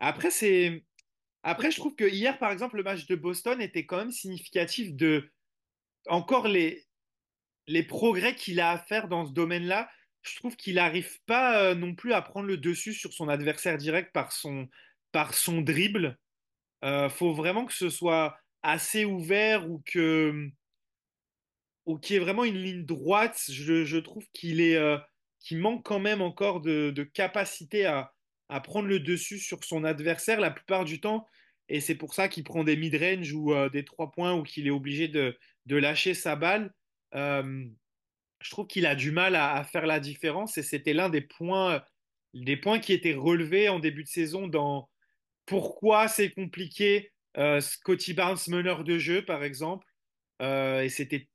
Après, 0.00 0.30
c'est... 0.30 0.84
Après, 1.42 1.70
je 1.70 1.76
trouve 1.76 1.94
que 1.94 2.04
hier, 2.04 2.38
par 2.38 2.50
exemple, 2.50 2.76
le 2.76 2.82
match 2.82 3.06
de 3.06 3.14
Boston 3.14 3.60
était 3.60 3.86
quand 3.86 3.98
même 3.98 4.10
significatif 4.10 4.94
de 4.94 5.30
encore 6.08 6.48
les, 6.48 6.84
les 7.68 7.84
progrès 7.84 8.34
qu'il 8.34 8.58
a 8.58 8.72
à 8.72 8.78
faire 8.78 9.06
dans 9.06 9.24
ce 9.26 9.32
domaine-là. 9.32 9.88
Je 10.22 10.34
trouve 10.34 10.56
qu'il 10.56 10.74
n'arrive 10.74 11.20
pas 11.26 11.72
non 11.76 11.94
plus 11.94 12.12
à 12.12 12.20
prendre 12.20 12.48
le 12.48 12.56
dessus 12.56 12.94
sur 12.94 13.12
son 13.12 13.28
adversaire 13.28 13.78
direct 13.78 14.12
par 14.12 14.32
son, 14.32 14.68
par 15.12 15.34
son 15.34 15.60
dribble. 15.60 16.18
Euh, 16.84 17.08
faut 17.08 17.32
vraiment 17.32 17.64
que 17.64 17.72
ce 17.72 17.90
soit 17.90 18.38
assez 18.62 19.04
ouvert 19.04 19.70
ou 19.70 19.82
que 19.86 20.50
ou 21.86 21.98
qu'il 21.98 22.14
y 22.14 22.16
ait 22.16 22.22
vraiment 22.22 22.44
une 22.44 22.58
ligne 22.58 22.84
droite. 22.84 23.40
Je, 23.48 23.98
trouve 23.98 24.26
qu'il 24.32 24.60
est 24.60 24.76
euh, 24.76 24.98
manque 25.52 25.84
quand 25.84 26.00
même 26.00 26.20
encore 26.20 26.60
de, 26.60 27.10
capacité 27.14 27.86
à, 27.86 28.12
prendre 28.64 28.88
le 28.88 29.00
dessus 29.00 29.38
sur 29.38 29.62
son 29.64 29.84
adversaire 29.84 30.40
la 30.40 30.50
plupart 30.50 30.84
du 30.84 31.00
temps. 31.00 31.26
Et 31.68 31.80
c'est 31.80 31.94
pour 31.94 32.14
ça 32.14 32.28
qu'il 32.28 32.44
prend 32.44 32.64
des 32.64 32.76
mid-range 32.76 33.32
ou 33.32 33.52
euh, 33.52 33.68
des 33.68 33.84
trois 33.84 34.10
points 34.10 34.34
ou 34.34 34.42
qu'il 34.42 34.66
est 34.66 34.70
obligé 34.70 35.08
de, 35.08 35.36
lâcher 35.68 36.14
sa 36.14 36.36
balle. 36.36 36.72
Euh, 37.14 37.64
je 38.40 38.50
trouve 38.50 38.66
qu'il 38.66 38.86
a 38.86 38.94
du 38.94 39.10
mal 39.10 39.34
à, 39.34 39.54
à, 39.54 39.64
faire 39.64 39.86
la 39.86 39.98
différence 39.98 40.58
et 40.58 40.62
c'était 40.62 40.92
l'un 40.92 41.08
des 41.08 41.22
points, 41.22 41.82
des 42.34 42.56
points 42.56 42.78
qui 42.78 42.92
étaient 42.92 43.14
relevés 43.14 43.68
en 43.68 43.78
début 43.78 44.04
de 44.04 44.08
saison 44.08 44.46
dans, 44.46 44.88
pourquoi 45.46 46.08
c'est 46.08 46.30
compliqué 46.30 47.12
euh, 47.38 47.60
Scotty 47.60 48.14
Barnes 48.14 48.38
meneur 48.48 48.84
de 48.84 48.98
jeu, 48.98 49.24
par 49.24 49.44
exemple. 49.44 49.86
Euh, 50.42 50.82
et 50.82 50.88
c'était 50.88 51.28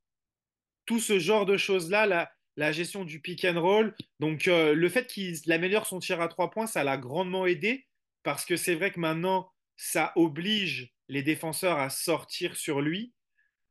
tout 0.85 0.99
ce 0.99 1.19
genre 1.19 1.45
de 1.45 1.57
choses-là, 1.57 2.29
la, 2.57 2.71
gestion 2.71 3.05
du 3.05 3.21
pick 3.21 3.45
and 3.45 3.59
roll. 3.59 3.95
Donc 4.19 4.47
euh, 4.47 4.73
le 4.73 4.89
fait 4.89 5.07
qu'il 5.07 5.39
améliore 5.51 5.87
son 5.87 5.99
tir 5.99 6.21
à 6.21 6.27
trois 6.27 6.51
points, 6.51 6.67
ça 6.67 6.83
l'a 6.83 6.97
grandement 6.97 7.45
aidé, 7.45 7.87
parce 8.23 8.45
que 8.45 8.55
c'est 8.55 8.75
vrai 8.75 8.91
que 8.91 8.99
maintenant, 8.99 9.51
ça 9.77 10.11
oblige 10.15 10.93
les 11.07 11.23
défenseurs 11.23 11.79
à 11.79 11.89
sortir 11.89 12.55
sur 12.55 12.81
lui. 12.81 13.13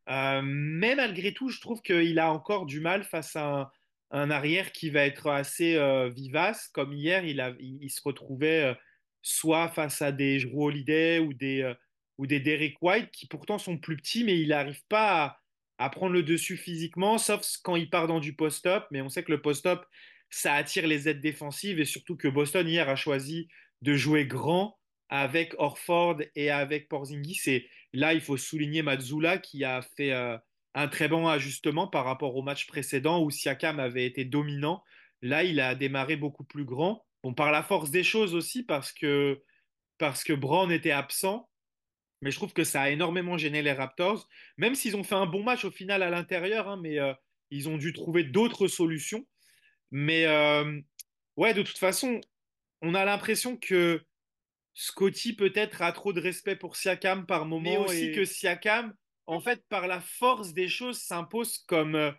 mais 0.09 0.95
malgré 0.97 1.33
tout, 1.33 1.51
je 1.51 1.61
trouve 1.61 1.83
qu'il 1.83 2.19
a 2.19 2.33
encore 2.33 2.67
du 2.67 2.81
mal 2.81 3.05
face 3.05 3.37
à 3.37 3.71
un, 4.11 4.31
arrière 4.31 4.73
qui 4.73 4.91
va 4.91 5.07
être 5.07 5.29
assez 5.29 5.79
vivace. 6.11 6.69
Comme 6.69 6.93
hier, 6.93 7.25
il 7.25 7.91
se 7.91 8.01
retrouvait 8.05 8.77
soit 9.23 9.69
face 9.69 10.03
à 10.03 10.13
des 10.13 10.41
Drew 10.41 10.65
Holiday 10.65 11.19
ou 11.19 11.35
des, 11.35 11.63
euh, 11.63 11.75
Derek 12.19 12.77
White 12.83 13.11
qui 13.11 13.27
pourtant 13.27 13.59
sont 13.59 13.79
plus 13.79 13.97
petits, 13.97 14.25
mais 14.25 14.39
il 14.39 14.49
n'arrive 14.49 14.83
pas 14.89 15.39
à, 15.79 15.91
prendre 15.91 16.13
le 16.13 16.23
dessus 16.23 16.57
physiquement, 16.57 17.19
sauf 17.19 17.47
quand 17.63 17.77
il 17.77 17.89
part 17.89 18.07
dans 18.07 18.21
du 18.21 18.35
post-up. 18.35 18.85
Mais 18.91 19.01
on 19.01 19.09
sait 19.09 19.23
que 19.23 19.33
le 19.33 19.41
post-up, 19.41 19.85
ça 20.29 20.55
attire 20.55 20.87
les 20.87 21.09
aides 21.09 21.21
défensives 21.21 21.81
et 21.81 21.85
surtout 21.85 22.17
que 22.17 22.29
Boston 22.29 22.69
hier 22.69 22.89
a 22.89 22.97
choisi 22.97 23.49
de 23.83 23.95
jouer 23.95 24.27
grand 24.27 24.79
avec 25.09 25.55
Orford 25.59 26.23
et 26.35 26.51
avec 26.51 26.89
Porzingis. 26.89 27.43
Et 27.47 27.69
là, 27.93 28.15
il 28.15 28.21
faut 28.21 28.37
souligner 28.37 28.83
Mazzula 28.83 29.39
qui 29.39 29.65
a 29.65 29.83
fait 29.83 30.13
euh, 30.13 30.37
un 30.75 30.89
très 30.89 31.09
bon 31.09 31.27
ajustement 31.27 31.89
par 31.89 32.05
rapport 32.05 32.37
au 32.37 32.43
match 32.43 32.67
précédent 32.67 33.23
où 33.23 33.31
Siakam 33.31 33.81
avait 33.81 34.07
été 34.07 34.25
dominant. 34.25 34.85
Là, 35.23 35.43
il 35.45 35.61
a 35.61 35.75
démarré 35.75 36.17
beaucoup 36.17 36.45
plus 36.45 36.65
grand. 36.65 37.05
Bon, 37.23 37.35
par 37.35 37.53
la 37.53 37.63
force 37.63 37.91
des 37.91 38.03
choses 38.03 38.35
aussi, 38.35 38.63
parce 38.63 38.93
que, 38.93 39.43
parce 39.99 40.25
que 40.25 40.33
Brown 40.33 40.73
était 40.73 40.91
absent. 40.91 41.49
Mais 42.23 42.31
je 42.31 42.37
trouve 42.37 42.53
que 42.53 42.65
ça 42.65 42.83
a 42.83 42.91
énormément 42.91 43.39
gêné 43.39 43.63
les 43.63 43.73
Raptors, 43.73 44.29
même 44.59 44.75
s'ils 44.75 44.95
ont 44.95 45.05
fait 45.05 45.15
un 45.15 45.27
bon 45.27 45.43
match 45.43 45.65
au 45.65 45.71
final 45.71 46.03
à 46.03 46.11
l'intérieur, 46.11 46.69
hein, 46.69 46.79
mais 46.83 46.99
euh, 46.99 47.15
ils 47.51 47.69
ont 47.69 47.79
dû 47.79 47.93
trouver 47.93 48.25
d'autres 48.25 48.69
solutions. 48.69 49.27
Mais 49.91 50.27
euh, 50.27 50.81
ouais, 51.37 51.55
de 51.55 51.63
toute 51.63 51.79
façon, 51.79 52.21
on 52.83 52.95
a 52.95 53.05
l'impression 53.05 53.57
que 53.57 54.05
Scotty 54.75 55.35
peut-être 55.35 55.83
a 55.83 55.93
trop 55.93 56.13
de 56.13 56.21
respect 56.21 56.57
pour 56.57 56.77
Siakam 56.77 57.27
par 57.27 57.47
moment, 57.47 57.71
mais 57.71 57.77
aussi 57.79 58.13
que 58.13 58.25
Siakam, 58.25 58.95
en 59.27 59.41
fait, 59.41 59.65
par 59.69 59.87
la 59.87 60.01
force 60.01 60.53
des 60.53 60.69
choses, 60.69 60.99
s'impose 60.99 61.59
comme, 61.67 61.95
euh, 61.95 62.13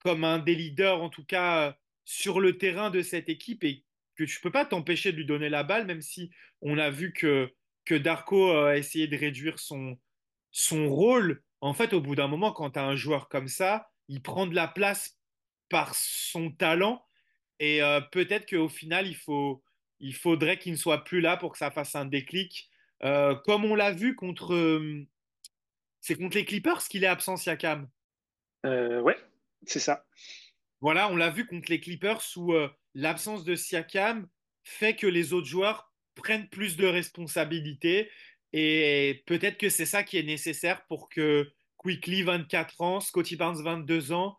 comme 0.00 0.24
un 0.24 0.38
des 0.38 0.54
leaders, 0.54 1.02
en 1.02 1.08
tout 1.08 1.24
cas, 1.24 1.76
sur 2.04 2.40
le 2.40 2.58
terrain 2.58 2.90
de 2.90 3.02
cette 3.02 3.28
équipe 3.28 3.64
et 3.64 3.84
que 4.20 4.30
tu 4.30 4.40
peux 4.40 4.50
pas 4.50 4.66
t'empêcher 4.66 5.12
de 5.12 5.16
lui 5.16 5.24
donner 5.24 5.48
la 5.48 5.62
balle, 5.62 5.86
même 5.86 6.02
si 6.02 6.30
on 6.60 6.76
a 6.76 6.90
vu 6.90 7.12
que, 7.12 7.50
que 7.86 7.94
Darko 7.94 8.52
a 8.52 8.76
essayé 8.76 9.06
de 9.06 9.16
réduire 9.16 9.58
son, 9.58 9.98
son 10.50 10.88
rôle. 10.90 11.42
En 11.62 11.72
fait, 11.72 11.94
au 11.94 12.00
bout 12.00 12.14
d'un 12.14 12.28
moment, 12.28 12.52
quand 12.52 12.72
tu 12.72 12.78
as 12.78 12.84
un 12.84 12.96
joueur 12.96 13.28
comme 13.28 13.48
ça, 13.48 13.88
il 14.08 14.22
prend 14.22 14.46
de 14.46 14.54
la 14.54 14.68
place 14.68 15.18
par 15.70 15.94
son 15.94 16.50
talent. 16.50 17.02
Et 17.60 17.82
euh, 17.82 18.00
peut-être 18.00 18.48
qu'au 18.48 18.68
final, 18.68 19.06
il, 19.06 19.16
faut, 19.16 19.62
il 20.00 20.14
faudrait 20.14 20.58
qu'il 20.58 20.72
ne 20.72 20.78
soit 20.78 21.02
plus 21.04 21.22
là 21.22 21.38
pour 21.38 21.52
que 21.52 21.58
ça 21.58 21.70
fasse 21.70 21.94
un 21.94 22.04
déclic. 22.04 22.68
Euh, 23.02 23.34
comme 23.34 23.64
on 23.64 23.74
l'a 23.74 23.92
vu 23.92 24.16
contre. 24.16 24.54
Euh, 24.54 25.06
c'est 26.02 26.16
contre 26.16 26.36
les 26.36 26.44
Clippers 26.44 26.82
qu'il 26.88 27.04
est 27.04 27.08
absent, 27.08 27.36
Siakam. 27.36 27.88
ouais, 28.64 29.16
c'est 29.66 29.80
ça. 29.80 30.04
Voilà, 30.80 31.10
on 31.10 31.16
l'a 31.16 31.30
vu 31.30 31.46
contre 31.46 31.70
les 31.70 31.80
Clippers 31.80 32.22
où 32.36 32.54
l'absence 32.94 33.44
de 33.44 33.54
Siakam 33.54 34.26
fait 34.64 34.96
que 34.96 35.06
les 35.06 35.32
autres 35.32 35.46
joueurs 35.46 35.92
prennent 36.14 36.48
plus 36.48 36.76
de 36.76 36.86
responsabilités. 36.86 38.10
Et 38.52 39.22
peut-être 39.26 39.58
que 39.58 39.68
c'est 39.68 39.86
ça 39.86 40.02
qui 40.02 40.18
est 40.18 40.22
nécessaire 40.22 40.84
pour 40.86 41.08
que 41.08 41.50
Quickly, 41.76 42.22
24 42.22 42.80
ans, 42.80 43.00
Scotty 43.00 43.36
Barnes, 43.36 43.62
22 43.62 44.12
ans, 44.12 44.36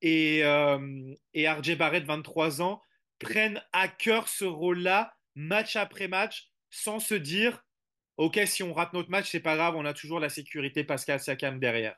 et, 0.00 0.44
euh, 0.44 1.14
et 1.32 1.48
RJ 1.48 1.76
Barrett, 1.76 2.04
23 2.04 2.62
ans, 2.62 2.80
prennent 3.18 3.62
à 3.72 3.88
cœur 3.88 4.28
ce 4.28 4.44
rôle-là, 4.44 5.14
match 5.34 5.76
après 5.76 6.08
match, 6.08 6.50
sans 6.70 7.00
se 7.00 7.14
dire 7.14 7.64
Ok, 8.16 8.38
si 8.46 8.62
on 8.62 8.72
rate 8.72 8.92
notre 8.92 9.10
match, 9.10 9.28
c'est 9.30 9.40
pas 9.40 9.56
grave, 9.56 9.74
on 9.76 9.84
a 9.84 9.92
toujours 9.92 10.20
la 10.20 10.28
sécurité 10.28 10.84
Pascal 10.84 11.18
Siakam 11.18 11.58
derrière. 11.58 11.96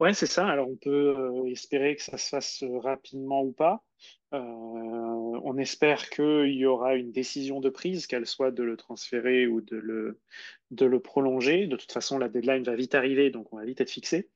Ouais, 0.00 0.14
c'est 0.14 0.26
ça. 0.26 0.48
Alors, 0.48 0.68
on 0.68 0.76
peut 0.76 1.14
euh, 1.16 1.44
espérer 1.46 1.94
que 1.94 2.02
ça 2.02 2.16
se 2.16 2.28
fasse 2.30 2.64
rapidement 2.82 3.42
ou 3.42 3.52
pas. 3.52 3.84
Euh, 4.32 4.38
on 4.38 5.58
espère 5.58 6.08
qu'il 6.10 6.54
y 6.54 6.64
aura 6.66 6.94
une 6.94 7.12
décision 7.12 7.60
de 7.60 7.68
prise, 7.68 8.06
qu'elle 8.06 8.26
soit 8.26 8.50
de 8.50 8.62
le 8.62 8.76
transférer 8.76 9.46
ou 9.46 9.60
de 9.60 9.76
le, 9.76 10.18
de 10.70 10.86
le 10.86 11.00
prolonger. 11.00 11.66
De 11.66 11.76
toute 11.76 11.92
façon, 11.92 12.18
la 12.18 12.28
deadline 12.28 12.62
va 12.62 12.74
vite 12.76 12.94
arriver, 12.94 13.30
donc 13.30 13.52
on 13.52 13.58
va 13.58 13.64
vite 13.64 13.80
être 13.82 13.90
fixé. 13.90 14.30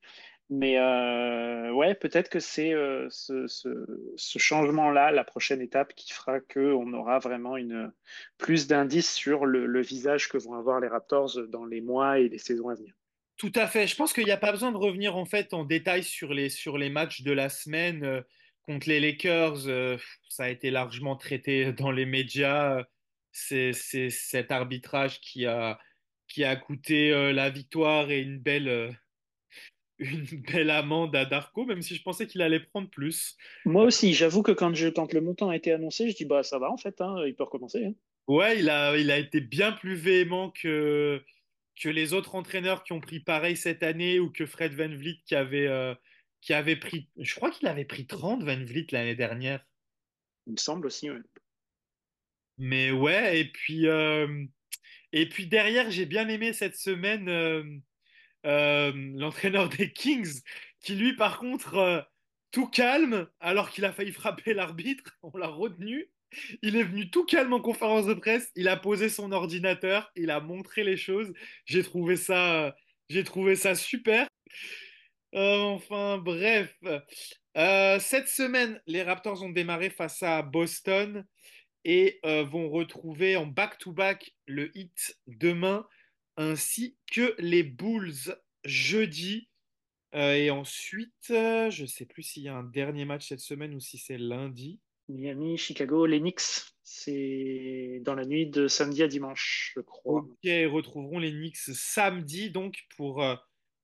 Mais 0.49 0.77
euh, 0.77 1.71
ouais, 1.73 1.95
peut-être 1.95 2.29
que 2.29 2.39
c'est 2.39 2.73
euh, 2.73 3.07
ce, 3.09 4.37
changement-là, 4.37 5.11
la 5.11 5.23
prochaine 5.23 5.61
étape, 5.61 5.93
qui 5.95 6.13
fera 6.13 6.39
qu'on 6.41 6.93
aura 6.93 7.19
vraiment 7.19 7.57
une, 7.57 7.91
plus 8.37 8.67
d'indices 8.67 9.11
sur 9.11 9.45
le 9.47 9.81
visage 9.81 10.29
que 10.29 10.37
vont 10.37 10.53
avoir 10.53 10.79
les 10.79 10.87
Raptors 10.87 11.39
dans 11.49 11.65
les 11.65 11.81
mois 11.81 12.19
et 12.19 12.29
les 12.29 12.37
saisons 12.37 12.69
à 12.69 12.75
venir. 12.75 12.93
Tout 13.37 13.51
à 13.55 13.67
fait. 13.67 13.87
Je 13.87 13.95
pense 13.95 14.13
qu'il 14.13 14.23
n'y 14.25 14.31
a 14.31 14.37
pas 14.37 14.51
besoin 14.51 14.71
de 14.71 14.77
revenir 14.77 15.17
en 15.17 15.25
fait 15.25 15.53
en 15.53 15.63
détail 15.65 16.03
sur 16.03 16.33
les, 16.33 16.49
sur 16.49 16.77
les 16.77 16.89
matchs 16.89 17.21
de 17.21 17.31
la 17.31 17.49
semaine 17.49 18.03
euh, 18.03 18.21
contre 18.63 18.87
les 18.89 18.99
Lakers. 18.99 19.67
euh, 19.67 19.97
ça 20.29 20.45
a 20.45 20.49
été 20.49 20.71
largement 20.71 21.15
traité 21.15 21.73
dans 21.73 21.91
les 21.91 22.05
médias. 22.05 22.83
C'est, 23.31 23.73
c'est 23.73 24.09
cet 24.09 24.51
arbitrage 24.51 25.19
qui 25.19 25.45
a, 25.45 25.77
qui 26.29 26.43
a 26.45 26.55
coûté 26.55 27.11
euh, 27.11 27.33
la 27.33 27.49
victoire 27.49 28.09
et 28.09 28.21
une 28.21 28.39
belle, 28.39 28.69
euh, 28.69 28.91
une 29.99 30.25
belle 30.25 30.69
amende 30.69 31.15
à 31.15 31.25
Darko, 31.25 31.65
même 31.65 31.81
si 31.81 31.95
je 31.95 32.03
pensais 32.03 32.27
qu'il 32.27 32.41
allait 32.41 32.61
prendre 32.61 32.89
plus. 32.89 33.35
Moi 33.65 33.83
aussi, 33.83 34.13
j'avoue 34.13 34.43
que 34.43 34.53
quand, 34.53 34.73
je, 34.73 34.87
quand 34.87 35.11
le 35.13 35.19
montant 35.19 35.49
a 35.49 35.55
été 35.57 35.73
annoncé, 35.73 36.09
je 36.09 36.15
dis 36.15 36.25
bah 36.25 36.43
ça 36.43 36.59
va 36.59 36.71
en 36.71 36.77
fait, 36.77 37.01
hein, 37.01 37.17
il 37.25 37.35
peut 37.35 37.43
recommencer. 37.43 37.85
hein. 37.85 37.93
Ouais, 38.27 38.57
il 38.59 38.69
a, 38.69 38.97
il 38.97 39.11
a 39.11 39.17
été 39.17 39.39
bien 39.41 39.71
plus 39.73 39.95
véhément 39.95 40.49
que, 40.49 41.21
que 41.75 41.89
les 41.89 42.13
autres 42.13 42.35
entraîneurs 42.35 42.83
qui 42.83 42.93
ont 42.93 43.01
pris 43.01 43.19
pareil 43.19 43.57
cette 43.57 43.83
année 43.83 44.19
ou 44.19 44.31
que 44.31 44.45
Fred 44.45 44.73
Van 44.73 44.87
Vliet 44.87 45.19
qui 45.25 45.35
avait, 45.35 45.67
euh, 45.67 45.93
qui 46.41 46.53
avait 46.53 46.75
pris, 46.75 47.09
je 47.17 47.35
crois 47.35 47.51
qu'il 47.51 47.67
avait 47.67 47.85
pris 47.85 48.07
30 48.07 48.43
Van 48.43 48.63
Vliet 48.63 48.87
l'année 48.91 49.15
dernière. 49.15 49.65
Il 50.47 50.53
me 50.53 50.57
semble 50.57 50.87
aussi. 50.87 51.09
ouais. 51.09 51.19
Mais 52.57 52.91
ouais, 52.91 53.41
et 53.41 53.45
puis, 53.45 53.87
euh, 53.87 54.45
et 55.11 55.27
puis 55.27 55.47
derrière, 55.47 55.91
j'ai 55.91 56.05
bien 56.05 56.29
aimé 56.29 56.53
cette 56.53 56.77
semaine 56.77 57.27
euh, 58.45 58.91
l'entraîneur 59.15 59.67
des 59.69 59.91
Kings 59.91 60.41
qui 60.79 60.95
lui, 60.95 61.15
par 61.15 61.39
contre, 61.39 62.07
tout 62.51 62.67
calme, 62.67 63.27
alors 63.41 63.69
qu'il 63.69 63.83
a 63.83 63.91
failli 63.91 64.13
frapper 64.13 64.53
l'arbitre, 64.53 65.17
on 65.23 65.35
l'a 65.35 65.47
retenu. 65.47 66.09
Il 66.61 66.75
est 66.75 66.83
venu 66.83 67.09
tout 67.09 67.25
calme 67.25 67.53
en 67.53 67.61
conférence 67.61 68.05
de 68.05 68.13
presse, 68.13 68.51
il 68.55 68.67
a 68.67 68.77
posé 68.77 69.09
son 69.09 69.31
ordinateur, 69.31 70.11
il 70.15 70.29
a 70.31 70.39
montré 70.39 70.83
les 70.83 70.97
choses. 70.97 71.31
J'ai 71.65 71.83
trouvé 71.83 72.15
ça, 72.17 72.75
j'ai 73.09 73.23
trouvé 73.23 73.55
ça 73.55 73.75
super. 73.75 74.27
Euh, 75.35 75.59
enfin, 75.59 76.17
bref. 76.17 76.75
Euh, 77.57 77.99
cette 77.99 78.27
semaine, 78.27 78.81
les 78.87 79.03
Raptors 79.03 79.43
ont 79.43 79.49
démarré 79.49 79.89
face 79.89 80.23
à 80.23 80.41
Boston 80.41 81.25
et 81.83 82.19
euh, 82.25 82.43
vont 82.43 82.69
retrouver 82.69 83.35
en 83.35 83.45
back-to-back 83.45 84.33
le 84.45 84.75
Heat 84.77 85.17
demain, 85.27 85.87
ainsi 86.37 86.97
que 87.11 87.35
les 87.37 87.63
Bulls 87.63 88.35
jeudi. 88.63 89.49
Et 90.13 90.49
ensuite, 90.49 91.11
je 91.27 91.81
ne 91.81 91.87
sais 91.87 92.05
plus 92.05 92.23
s'il 92.23 92.43
y 92.43 92.47
a 92.47 92.55
un 92.55 92.63
dernier 92.63 93.03
match 93.03 93.27
cette 93.27 93.41
semaine 93.41 93.73
ou 93.73 93.81
si 93.81 93.97
c'est 93.97 94.17
lundi. 94.17 94.79
Miami, 95.07 95.57
Chicago, 95.57 96.05
les 96.05 96.19
Knicks, 96.19 96.41
c'est 96.83 98.01
dans 98.03 98.15
la 98.15 98.25
nuit 98.25 98.47
de 98.47 98.67
samedi 98.67 99.03
à 99.03 99.07
dimanche, 99.07 99.71
je 99.75 99.81
crois. 99.81 100.21
Ok, 100.21 100.37
ils 100.43 100.65
retrouveront 100.67 101.19
les 101.19 101.31
Knicks 101.31 101.57
samedi, 101.57 102.49
donc 102.49 102.79
pour, 102.95 103.23
euh, 103.23 103.35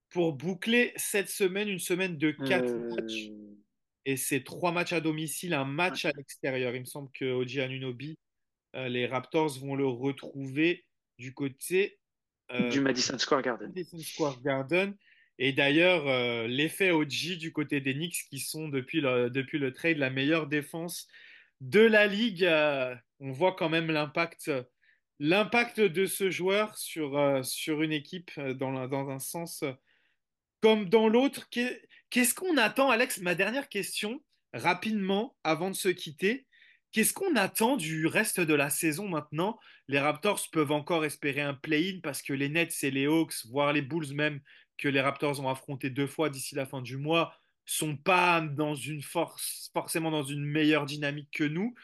pour 0.10 0.34
boucler 0.34 0.94
cette 0.96 1.30
semaine, 1.30 1.70
une 1.70 1.80
semaine 1.80 2.18
de 2.18 2.32
quatre 2.32 2.70
Euh, 2.70 2.96
matchs. 2.96 3.30
Et 4.06 4.18
c'est 4.18 4.44
trois 4.44 4.72
matchs 4.72 4.94
à 4.94 5.00
domicile, 5.02 5.54
un 5.54 5.66
match 5.66 6.06
ouais. 6.06 6.12
à 6.12 6.14
l'extérieur. 6.18 6.74
Il 6.74 6.82
me 6.82 6.86
semble 6.86 7.12
que 7.12 7.26
OG 7.26 7.60
Anunoby, 7.60 8.18
euh, 8.76 8.88
les 8.90 9.06
Raptors 9.06 9.60
vont 9.60 9.76
le 9.76 9.86
retrouver 9.86 10.86
du 11.20 11.34
côté 11.36 12.00
euh, 12.52 12.70
Du 12.70 12.82
Madison 12.82 13.18
Square 13.20 13.44
Garden. 13.44 13.68
Madison 13.68 14.00
Square 14.00 14.42
Garden. 14.42 14.96
Et 15.40 15.54
d'ailleurs, 15.54 16.08
euh, 16.08 16.48
l'effet 16.48 16.92
OG 16.92 17.38
du 17.40 17.52
côté 17.52 17.82
des 17.82 17.94
Knicks, 17.94 18.28
qui 18.30 18.40
sont 18.40 18.68
depuis 18.70 19.02
le, 19.02 19.30
depuis 19.30 19.58
le 19.60 19.74
trade 19.74 19.98
la 19.98 20.10
meilleure 20.10 20.48
défense 20.48 21.08
de 21.62 21.80
la 21.82 22.08
ligue, 22.08 22.44
euh, 22.44 22.96
on 23.20 23.32
voit 23.32 23.54
quand 23.56 23.70
même 23.70 23.90
l'impact, 23.92 24.52
l'impact 25.20 25.80
de 25.80 26.06
ce 26.06 26.30
joueur 26.32 26.78
sur, 26.78 27.18
euh, 27.18 27.44
sur 27.44 27.82
une 27.82 27.92
équipe 27.94 28.32
dans, 28.40 28.72
la- 28.72 28.88
dans 28.88 29.10
un 29.10 29.20
sens 29.20 29.64
comme 30.62 30.90
dans 30.90 31.08
l'autre. 31.08 31.50
Qu'est- 31.50 31.82
Qu'est-ce 32.10 32.34
qu'on 32.36 32.58
attend, 32.58 32.90
Alex? 32.90 33.20
Ma 33.22 33.36
dernière 33.36 33.70
question, 33.70 34.22
rapidement, 34.54 35.36
avant 35.44 35.70
de 35.70 35.76
se 35.76 35.88
quitter. 35.90 36.46
Qu'est-ce 36.92 37.14
qu'on 37.14 37.38
attend 37.38 37.78
du 37.78 38.06
reste 38.06 38.42
de 38.42 38.54
la 38.54 38.70
saison 38.70 39.08
maintenant? 39.08 39.58
Les 39.88 39.98
Raptors 40.00 40.42
peuvent 40.52 40.74
encore 40.74 41.06
espérer 41.06 41.40
un 41.40 41.54
play-in 41.54 42.00
parce 42.04 42.22
que 42.22 42.34
les 42.34 42.50
Nets 42.50 42.84
et 42.84 42.92
les 42.92 43.06
Hawks, 43.08 43.46
voire 43.50 43.72
les 43.72 43.82
Bulls 43.82 44.14
même, 44.14 44.42
que 44.82 44.90
les 44.90 45.00
Raptors 45.00 45.40
ont 45.40 45.50
affronté 45.50 45.90
deux 45.90 46.08
fois 46.08 46.30
d'ici 46.30 46.56
la 46.56 46.66
fin 46.66 46.82
du 46.82 46.98
mois, 46.98 47.36
sont 47.66 47.96
pas 47.96 48.42
dans 48.42 48.76
une 48.76 49.04
force, 49.04 49.70
forcément 49.74 50.12
dans 50.12 50.24
une 50.24 50.44
meilleure 50.44 50.86
dynamique 50.86 51.30
que 51.32 51.44
nous. 51.44 51.76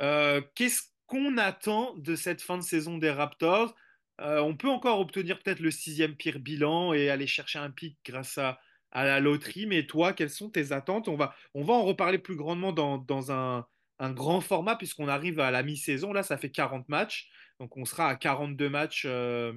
Euh, 0.00 0.42
qu'est-ce 0.54 0.82
qu'on 1.06 1.38
attend 1.38 1.94
de 1.96 2.14
cette 2.14 2.42
fin 2.42 2.58
de 2.58 2.62
saison 2.62 2.98
des 2.98 3.10
Raptors? 3.10 3.74
Euh, 4.20 4.40
on 4.40 4.54
peut 4.54 4.68
encore 4.68 5.00
obtenir 5.00 5.40
peut-être 5.42 5.60
le 5.60 5.70
sixième 5.70 6.14
pire 6.14 6.38
bilan 6.38 6.92
et 6.92 7.08
aller 7.08 7.26
chercher 7.26 7.58
un 7.58 7.70
pic 7.70 7.98
grâce 8.04 8.36
à, 8.36 8.60
à 8.92 9.04
la 9.04 9.18
loterie, 9.18 9.66
mais 9.66 9.86
toi, 9.86 10.12
quelles 10.12 10.30
sont 10.30 10.50
tes 10.50 10.72
attentes? 10.72 11.08
On 11.08 11.16
va, 11.16 11.34
on 11.54 11.64
va 11.64 11.72
en 11.72 11.82
reparler 11.82 12.18
plus 12.18 12.36
grandement 12.36 12.72
dans, 12.72 12.98
dans 12.98 13.32
un, 13.32 13.66
un 13.98 14.12
grand 14.12 14.42
format 14.42 14.76
puisqu'on 14.76 15.08
arrive 15.08 15.40
à 15.40 15.50
la 15.50 15.62
mi-saison. 15.62 16.12
Là, 16.12 16.22
ça 16.22 16.36
fait 16.36 16.50
40 16.50 16.88
matchs, 16.90 17.30
donc 17.58 17.76
on 17.78 17.86
sera 17.86 18.08
à 18.08 18.16
42 18.16 18.68
matchs 18.68 19.04
euh, 19.06 19.54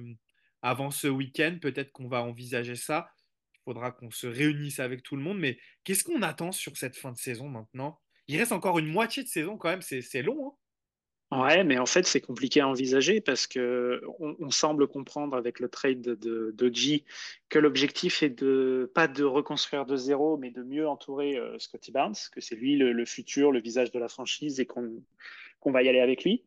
avant 0.66 0.90
ce 0.90 1.06
week-end. 1.06 1.58
Peut-être 1.60 1.92
qu'on 1.92 2.08
va 2.08 2.22
envisager 2.22 2.76
ça. 2.76 3.08
Il 3.54 3.60
faudra 3.64 3.92
qu'on 3.92 4.10
se 4.10 4.26
réunisse 4.26 4.80
avec 4.80 5.02
tout 5.02 5.16
le 5.16 5.22
monde, 5.22 5.38
mais 5.38 5.58
qu'est-ce 5.84 6.04
qu'on 6.04 6.22
attend 6.22 6.52
sur 6.52 6.76
cette 6.76 6.96
fin 6.96 7.12
de 7.12 7.16
saison 7.16 7.48
maintenant? 7.48 8.00
Il 8.28 8.38
reste 8.38 8.52
encore 8.52 8.78
une 8.78 8.88
moitié 8.88 9.22
de 9.22 9.28
saison 9.28 9.56
quand 9.56 9.68
même, 9.68 9.82
c'est 9.82 10.22
long, 10.22 10.48
hein 10.48 10.52
Ouais, 11.32 11.64
mais 11.64 11.76
en 11.76 11.86
fait, 11.86 12.06
c'est 12.06 12.20
compliqué 12.20 12.60
à 12.60 12.68
envisager 12.68 13.20
parce 13.20 13.48
que 13.48 14.00
on, 14.20 14.50
semble 14.50 14.86
comprendre 14.86 15.36
avec 15.36 15.58
le 15.58 15.68
trade 15.68 16.00
de, 16.00 16.52
d'O.J. 16.54 17.04
que 17.48 17.58
l'objectif 17.58 18.22
est 18.22 18.30
de 18.30 18.88
pas 18.94 19.08
de 19.08 19.24
reconstruire 19.24 19.86
de 19.86 19.96
zéro, 19.96 20.36
mais 20.36 20.52
de 20.52 20.62
mieux 20.62 20.88
entourer 20.88 21.36
euh, 21.36 21.58
Scotty 21.58 21.90
Barnes, 21.90 22.14
que 22.30 22.40
c'est 22.40 22.54
lui 22.54 22.76
le, 22.76 23.04
futur, 23.04 23.50
le 23.50 23.60
visage 23.60 23.90
de 23.90 23.98
la 23.98 24.06
franchise 24.06 24.60
et 24.60 24.66
qu'on 24.66 25.02
va 25.64 25.82
y 25.82 25.88
aller 25.88 26.00
avec 26.00 26.22
lui. 26.22 26.44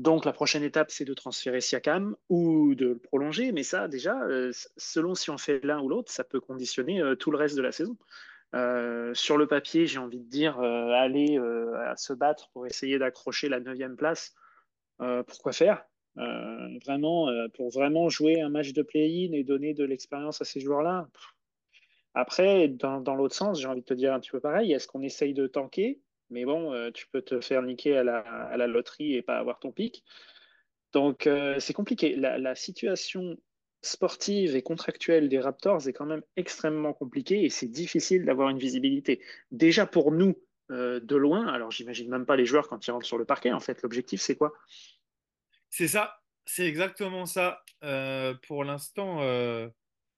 Donc, 0.00 0.24
la 0.24 0.32
prochaine 0.32 0.62
étape, 0.62 0.90
c'est 0.90 1.04
de 1.04 1.12
transférer 1.12 1.60
Siakam 1.60 2.16
ou 2.30 2.74
de 2.74 2.86
le 2.86 2.98
prolonger. 2.98 3.52
Mais 3.52 3.62
ça, 3.62 3.86
déjà, 3.86 4.18
euh, 4.22 4.50
selon 4.78 5.14
si 5.14 5.28
on 5.28 5.36
fait 5.36 5.62
l'un 5.62 5.78
ou 5.82 5.90
l'autre, 5.90 6.10
ça 6.10 6.24
peut 6.24 6.40
conditionner 6.40 7.02
euh, 7.02 7.16
tout 7.16 7.30
le 7.30 7.36
reste 7.36 7.54
de 7.54 7.60
la 7.60 7.70
saison. 7.70 7.98
Euh, 8.54 9.12
sur 9.12 9.36
le 9.36 9.46
papier, 9.46 9.86
j'ai 9.86 9.98
envie 9.98 10.20
de 10.20 10.26
dire, 10.26 10.58
aller 10.58 11.38
à 11.84 11.96
se 11.96 12.14
battre 12.14 12.48
pour 12.54 12.66
essayer 12.66 12.98
d'accrocher 12.98 13.50
la 13.50 13.60
neuvième 13.60 13.96
place. 13.96 14.34
Pourquoi 15.26 15.52
faire? 15.52 15.84
Vraiment, 16.16 17.28
pour 17.54 17.70
vraiment 17.70 18.08
jouer 18.08 18.40
un 18.40 18.48
match 18.48 18.72
de 18.72 18.82
play-in 18.82 19.34
et 19.34 19.44
donner 19.44 19.74
de 19.74 19.84
l'expérience 19.84 20.40
à 20.40 20.46
ces 20.46 20.60
joueurs-là. 20.60 21.08
Après, 22.14 22.68
dans, 22.68 23.00
dans 23.00 23.14
l'autre 23.14 23.36
sens, 23.36 23.60
j'ai 23.60 23.66
envie 23.66 23.82
de 23.82 23.86
te 23.86 23.94
dire 23.94 24.14
un 24.14 24.20
petit 24.20 24.30
peu 24.30 24.40
pareil. 24.40 24.72
Est-ce 24.72 24.88
qu'on 24.88 25.02
essaye 25.02 25.34
de 25.34 25.46
tanker? 25.46 26.00
Mais 26.30 26.44
bon, 26.44 26.72
euh, 26.72 26.90
tu 26.92 27.06
peux 27.08 27.22
te 27.22 27.40
faire 27.40 27.62
niquer 27.62 27.96
à 27.96 28.04
la, 28.04 28.66
loterie 28.66 29.14
et 29.14 29.22
pas 29.22 29.38
avoir 29.38 29.58
ton 29.58 29.72
pic. 29.72 30.04
Donc, 30.92 31.26
euh, 31.26 31.58
c'est 31.58 31.72
compliqué. 31.72 32.16
La, 32.16 32.54
situation 32.54 33.36
sportive 33.82 34.56
et 34.56 34.62
contractuelle 34.62 35.28
des 35.28 35.40
Raptors 35.40 35.88
est 35.88 35.92
quand 35.92 36.06
même 36.06 36.22
extrêmement 36.36 36.92
compliquée 36.92 37.44
et 37.44 37.48
c'est 37.48 37.68
difficile 37.68 38.24
d'avoir 38.26 38.50
une 38.50 38.58
visibilité. 38.58 39.22
Déjà 39.50 39.86
pour 39.86 40.12
nous, 40.12 40.36
euh, 40.70 41.00
de 41.00 41.16
loin, 41.16 41.48
alors 41.48 41.70
j'imagine 41.70 42.10
même 42.10 42.26
pas 42.26 42.36
les 42.36 42.44
joueurs 42.44 42.68
quand 42.68 42.86
ils 42.86 42.90
rentrent 42.90 43.06
sur 43.06 43.18
le 43.18 43.24
parquet. 43.24 43.52
En 43.52 43.60
fait, 43.60 43.82
l'objectif, 43.82 44.20
c'est 44.20 44.36
quoi? 44.36 44.52
C'est 45.70 45.88
ça, 45.88 46.20
c'est 46.44 46.66
exactement 46.66 47.26
ça. 47.26 47.64
Pour 48.46 48.64
l'instant, 48.64 49.20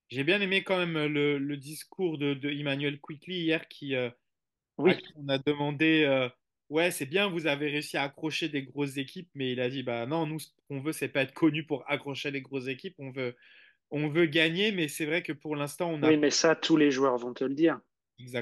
j'ai 0.08 0.24
bien 0.24 0.40
aimé 0.40 0.64
quand 0.64 0.78
même 0.78 1.06
le, 1.06 1.56
discours 1.56 2.18
de, 2.18 2.34
de 2.34 2.50
Emmanuel 2.50 3.00
Quickly 3.00 3.36
hier 3.36 3.68
qui, 3.68 3.94
Oui, 4.78 4.94
on 5.16 5.28
a 5.28 5.38
demandé 5.38 6.04
euh, 6.04 6.28
Ouais, 6.72 6.90
c'est 6.90 7.06
bien, 7.06 7.28
vous 7.28 7.46
avez 7.46 7.68
réussi 7.68 7.98
à 7.98 8.04
accrocher 8.04 8.48
des 8.48 8.62
grosses 8.62 8.96
équipes, 8.96 9.28
mais 9.34 9.52
il 9.52 9.60
a 9.60 9.68
dit 9.68 9.82
Bah 9.82 10.06
non, 10.06 10.26
nous, 10.26 10.38
ce 10.38 10.48
qu'on 10.68 10.80
veut, 10.80 10.92
c'est 10.92 11.08
pas 11.08 11.22
être 11.22 11.34
connu 11.34 11.66
pour 11.66 11.84
accrocher 11.86 12.30
des 12.30 12.40
grosses 12.40 12.68
équipes, 12.68 12.94
on 12.98 13.10
veut, 13.10 13.36
on 13.90 14.08
veut 14.08 14.24
gagner, 14.24 14.72
mais 14.72 14.88
c'est 14.88 15.04
vrai 15.04 15.22
que 15.22 15.32
pour 15.32 15.54
l'instant, 15.54 15.90
on 15.90 16.02
a 16.02 16.08
oui, 16.08 16.16
mais 16.16 16.30
ça, 16.30 16.54
tous 16.56 16.78
les 16.78 16.90
joueurs 16.90 17.18
vont 17.18 17.34
te 17.34 17.44
le 17.44 17.54
dire. 17.54 17.78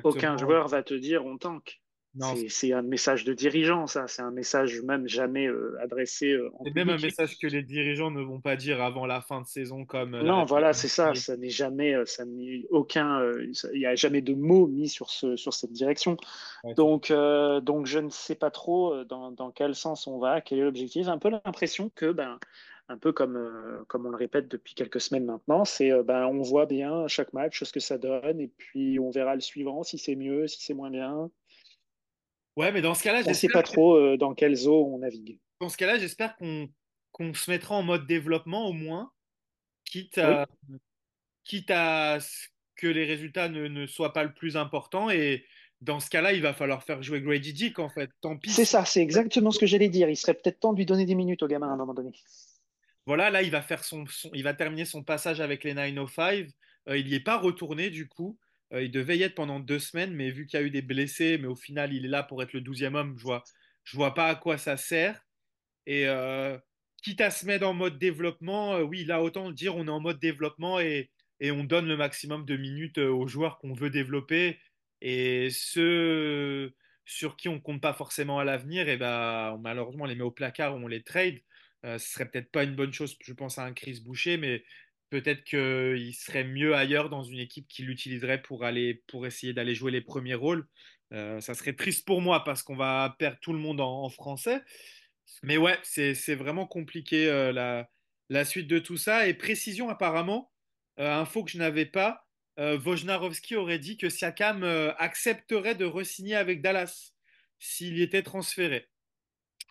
Aucun 0.04 0.36
joueur 0.36 0.68
va 0.68 0.82
te 0.82 0.94
dire 0.94 1.26
on 1.26 1.38
tank. 1.38 1.80
C'est 2.48 2.72
un 2.72 2.82
message 2.82 3.24
de 3.24 3.32
dirigeant, 3.32 3.86
ça. 3.86 4.08
C'est 4.08 4.22
un 4.22 4.32
message 4.32 4.82
même 4.82 5.08
jamais 5.08 5.46
euh, 5.46 5.78
adressé. 5.80 6.32
Euh, 6.32 6.50
c'est 6.64 6.74
même 6.74 6.90
un 6.90 6.98
message 6.98 7.38
que 7.38 7.46
les 7.46 7.62
dirigeants 7.62 8.10
ne 8.10 8.20
vont 8.20 8.40
pas 8.40 8.56
dire 8.56 8.82
avant 8.82 9.06
la 9.06 9.20
fin 9.20 9.40
de 9.40 9.46
saison 9.46 9.84
comme. 9.84 10.14
Euh, 10.14 10.22
non, 10.22 10.44
voilà, 10.44 10.72
c'est 10.72 10.88
ça. 10.88 11.14
Ça 11.14 11.36
n'est 11.36 11.50
jamais, 11.50 11.94
ça 12.06 12.24
n'est 12.24 12.64
aucun. 12.70 13.22
Il 13.72 13.78
n'y 13.78 13.86
a 13.86 13.94
jamais 13.94 14.22
de 14.22 14.34
mots 14.34 14.66
mis 14.66 14.88
sur 14.88 15.10
ce, 15.10 15.36
sur 15.36 15.54
cette 15.54 15.72
direction. 15.72 16.16
donc, 16.76 17.12
donc, 17.12 17.86
je 17.86 17.98
ne 18.00 18.10
sais 18.10 18.34
pas 18.34 18.50
trop 18.50 19.04
dans, 19.04 19.30
dans, 19.30 19.52
quel 19.52 19.74
sens 19.74 20.06
on 20.06 20.18
va, 20.18 20.40
quel 20.40 20.58
est 20.58 20.64
l'objectif. 20.64 21.06
Un 21.06 21.18
peu 21.18 21.30
l'impression 21.30 21.90
que, 21.94 22.10
ben, 22.10 22.38
un 22.88 22.98
peu 22.98 23.12
comme, 23.12 23.38
comme 23.86 24.06
on 24.06 24.10
le 24.10 24.16
répète 24.16 24.48
depuis 24.48 24.74
quelques 24.74 25.00
semaines 25.00 25.26
maintenant, 25.26 25.64
c'est 25.64 25.90
ben, 26.02 26.26
on 26.26 26.42
voit 26.42 26.66
bien 26.66 27.06
chaque 27.06 27.32
match 27.32 27.62
ce 27.62 27.72
que 27.72 27.78
ça 27.78 27.98
donne 27.98 28.40
et 28.40 28.48
puis 28.48 28.98
on 28.98 29.10
verra 29.10 29.36
le 29.36 29.40
suivant 29.40 29.84
si 29.84 29.96
c'est 29.96 30.16
mieux, 30.16 30.48
si 30.48 30.60
c'est 30.60 30.74
moins 30.74 30.90
bien. 30.90 31.30
Ouais, 32.56 32.72
mais 32.72 32.80
dans 32.80 32.94
ce 32.94 33.02
cas-là, 33.02 33.22
je 33.22 33.28
ne 33.28 33.34
sais 33.34 33.48
pas 33.48 33.62
trop 33.62 33.96
euh, 33.96 34.16
dans 34.16 34.34
quelle 34.34 34.56
eaux 34.66 34.86
on 34.92 34.98
navigue. 34.98 35.38
Dans 35.60 35.68
ce 35.68 35.76
cas-là, 35.76 35.98
j'espère 35.98 36.36
qu'on 36.36 37.34
se 37.34 37.50
mettra 37.50 37.74
en 37.74 37.82
mode 37.82 38.06
développement 38.06 38.66
au 38.66 38.72
moins, 38.72 39.12
quitte 39.84 40.18
à, 40.18 40.46
quitte 41.44 41.70
à 41.70 42.18
ce 42.20 42.48
que 42.76 42.86
les 42.86 43.04
résultats 43.04 43.48
ne, 43.48 43.68
ne, 43.68 43.86
soient 43.86 44.12
pas 44.12 44.24
le 44.24 44.32
plus 44.32 44.56
important. 44.56 45.10
Et 45.10 45.44
dans 45.80 46.00
ce 46.00 46.10
cas-là, 46.10 46.32
il 46.32 46.42
va 46.42 46.52
falloir 46.52 46.82
faire 46.82 47.02
jouer 47.02 47.20
Grady 47.20 47.52
Dick, 47.52 47.78
en 47.78 47.88
fait. 47.88 48.10
Tant 48.20 48.36
pis. 48.36 48.50
C'est 48.50 48.64
ça, 48.64 48.84
c'est 48.84 49.00
exactement 49.00 49.50
ce 49.50 49.58
que 49.58 49.66
j'allais 49.66 49.88
dire. 49.88 50.08
Il 50.08 50.16
serait 50.16 50.34
peut-être 50.34 50.60
temps 50.60 50.72
de 50.72 50.78
lui 50.78 50.86
donner 50.86 51.06
des 51.06 51.14
minutes 51.14 51.42
au 51.42 51.46
gamin 51.46 51.68
à 51.68 51.72
un 51.72 51.76
moment 51.76 51.94
donné. 51.94 52.12
Voilà, 53.06 53.30
là, 53.30 53.42
il 53.42 53.50
va, 53.50 53.62
faire 53.62 53.84
son, 53.84 54.04
il 54.34 54.42
va 54.42 54.54
terminer 54.54 54.84
son 54.84 55.02
passage 55.02 55.40
avec 55.40 55.64
les 55.64 55.74
905. 55.74 56.48
Euh, 56.88 56.98
il 56.98 57.06
n'y 57.06 57.14
est 57.14 57.20
pas 57.20 57.38
retourné, 57.38 57.90
du 57.90 58.08
coup. 58.08 58.38
Euh, 58.72 58.82
il 58.82 58.90
devait 58.90 59.18
y 59.18 59.22
être 59.22 59.34
pendant 59.34 59.60
deux 59.60 59.78
semaines, 59.78 60.14
mais 60.14 60.30
vu 60.30 60.46
qu'il 60.46 60.60
y 60.60 60.62
a 60.62 60.66
eu 60.66 60.70
des 60.70 60.82
blessés, 60.82 61.38
mais 61.38 61.48
au 61.48 61.56
final, 61.56 61.92
il 61.92 62.04
est 62.04 62.08
là 62.08 62.22
pour 62.22 62.42
être 62.42 62.52
le 62.52 62.60
douzième 62.60 62.94
homme, 62.94 63.16
je 63.18 63.24
vois, 63.24 63.44
je 63.84 63.96
vois 63.96 64.14
pas 64.14 64.28
à 64.28 64.34
quoi 64.36 64.58
ça 64.58 64.76
sert. 64.76 65.26
Et 65.86 66.06
euh, 66.06 66.58
quitte 67.02 67.20
à 67.20 67.30
se 67.30 67.46
mettre 67.46 67.66
en 67.66 67.74
mode 67.74 67.98
développement, 67.98 68.76
euh, 68.76 68.82
oui, 68.82 69.04
là, 69.04 69.22
autant 69.22 69.48
le 69.48 69.54
dire, 69.54 69.76
on 69.76 69.86
est 69.86 69.90
en 69.90 70.00
mode 70.00 70.20
développement 70.20 70.80
et, 70.80 71.10
on 71.42 71.64
donne 71.64 71.86
le 71.88 71.96
maximum 71.96 72.44
de 72.44 72.56
minutes 72.56 72.98
aux 72.98 73.26
joueurs 73.26 73.58
qu'on 73.58 73.72
veut 73.72 73.90
développer. 73.90 74.58
Et 75.00 75.48
ceux 75.50 76.74
sur 77.06 77.36
qui 77.36 77.48
on 77.48 77.60
compte 77.60 77.80
pas 77.80 77.94
forcément 77.94 78.38
à 78.38 78.44
l'avenir, 78.44 78.88
et 78.88 78.94
eh 78.94 78.96
ben, 78.98 79.58
malheureusement, 79.62 80.04
on 80.04 80.06
les 80.06 80.14
met 80.16 80.22
au 80.22 80.30
placard 80.30 80.74
ou 80.76 80.78
on 80.80 80.86
les 80.86 81.02
trade. 81.02 81.38
ce 81.84 81.98
serait 81.98 82.30
peut-être 82.30 82.50
pas 82.50 82.64
une 82.64 82.76
bonne 82.76 82.92
chose, 82.92 83.16
je 83.22 83.32
pense 83.32 83.58
à 83.58 83.64
un 83.64 83.72
Chris 83.72 84.00
Boucher, 84.04 84.36
mais 84.36 84.64
peut-être 85.10 85.44
qu'il 85.44 86.14
serait 86.14 86.44
mieux 86.44 86.74
ailleurs 86.74 87.10
dans 87.10 87.22
une 87.22 87.38
équipe 87.38 87.68
qui 87.68 87.82
l'utiliserait 87.82 88.40
pour, 88.40 88.64
aller, 88.64 89.02
pour 89.08 89.26
essayer 89.26 89.52
d'aller 89.52 89.74
jouer 89.74 89.90
les 89.90 90.00
premiers 90.00 90.34
rôles. 90.34 90.66
Euh, 91.12 91.40
ça 91.40 91.54
serait 91.54 91.72
triste 91.72 92.06
pour 92.06 92.20
moi 92.20 92.44
parce 92.44 92.62
qu'on 92.62 92.76
va 92.76 93.16
perdre 93.18 93.38
tout 93.40 93.52
le 93.52 93.58
monde 93.58 93.80
en, 93.80 94.08
français. 94.08 94.62
Mais 95.42 95.56
ouais, 95.56 95.78
c'est 95.82 96.34
vraiment 96.34 96.66
compliqué 96.66 97.28
euh, 97.28 97.52
la, 98.28 98.44
suite 98.44 98.68
de 98.68 98.78
tout 98.78 98.96
ça. 98.96 99.26
Et 99.26 99.34
précision 99.34 99.88
apparemment, 99.88 100.50
euh, 100.98 101.12
info 101.12 101.44
que 101.44 101.50
je 101.50 101.58
n'avais 101.58 101.86
pas, 101.86 102.26
Wojnarowski 102.58 103.56
aurait 103.56 103.78
dit 103.78 103.96
que 103.96 104.10
Siakam 104.10 104.64
accepterait 104.98 105.74
de 105.74 105.86
re-signer 105.86 106.34
avec 106.34 106.60
Dallas 106.60 107.12
s'il 107.58 107.96
y 107.96 108.02
était 108.02 108.22
transféré. 108.22 108.86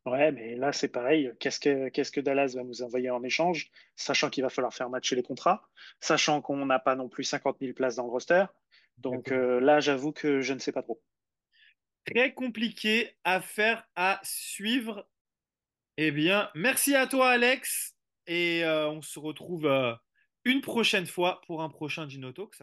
Ouais, 0.05 0.31
mais 0.31 0.55
là, 0.55 0.71
c'est 0.71 0.87
pareil. 0.87 1.31
Qu'est-ce 1.39 1.59
que, 1.59 1.89
qu'est-ce 1.89 2.11
que 2.11 2.21
Dallas 2.21 2.53
va 2.55 2.63
nous 2.63 2.81
envoyer 2.81 3.09
en 3.09 3.23
échange, 3.23 3.69
sachant 3.95 4.29
qu'il 4.29 4.43
va 4.43 4.49
falloir 4.49 4.73
faire 4.73 4.89
matcher 4.89 5.15
les 5.15 5.23
contrats, 5.23 5.69
sachant 5.99 6.41
qu'on 6.41 6.65
n'a 6.65 6.79
pas 6.79 6.95
non 6.95 7.09
plus 7.09 7.23
50 7.23 7.57
000 7.59 7.73
places 7.73 7.95
dans 7.95 8.05
le 8.05 8.09
roster. 8.09 8.45
Donc 8.97 9.31
euh, 9.31 9.59
là, 9.59 9.79
j'avoue 9.79 10.11
que 10.11 10.41
je 10.41 10.53
ne 10.53 10.59
sais 10.59 10.71
pas 10.71 10.83
trop. 10.83 11.01
Très 12.05 12.33
compliqué 12.33 13.15
à 13.23 13.41
faire, 13.41 13.87
à 13.95 14.19
suivre. 14.23 15.07
Eh 15.97 16.11
bien, 16.11 16.49
merci 16.55 16.95
à 16.95 17.07
toi, 17.07 17.31
Alex. 17.31 17.95
Et 18.27 18.63
euh, 18.63 18.89
on 18.89 19.01
se 19.01 19.19
retrouve 19.19 19.65
euh, 19.65 19.93
une 20.45 20.61
prochaine 20.61 21.05
fois 21.05 21.41
pour 21.45 21.61
un 21.61 21.69
prochain 21.69 22.07
Gino 22.07 22.31
Talk. 22.31 22.55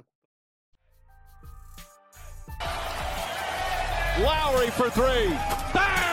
Lowry 4.19 4.71
for 4.71 4.91
three. 4.91 5.29
Bang! 5.75 6.06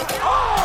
Oh! 0.00 0.57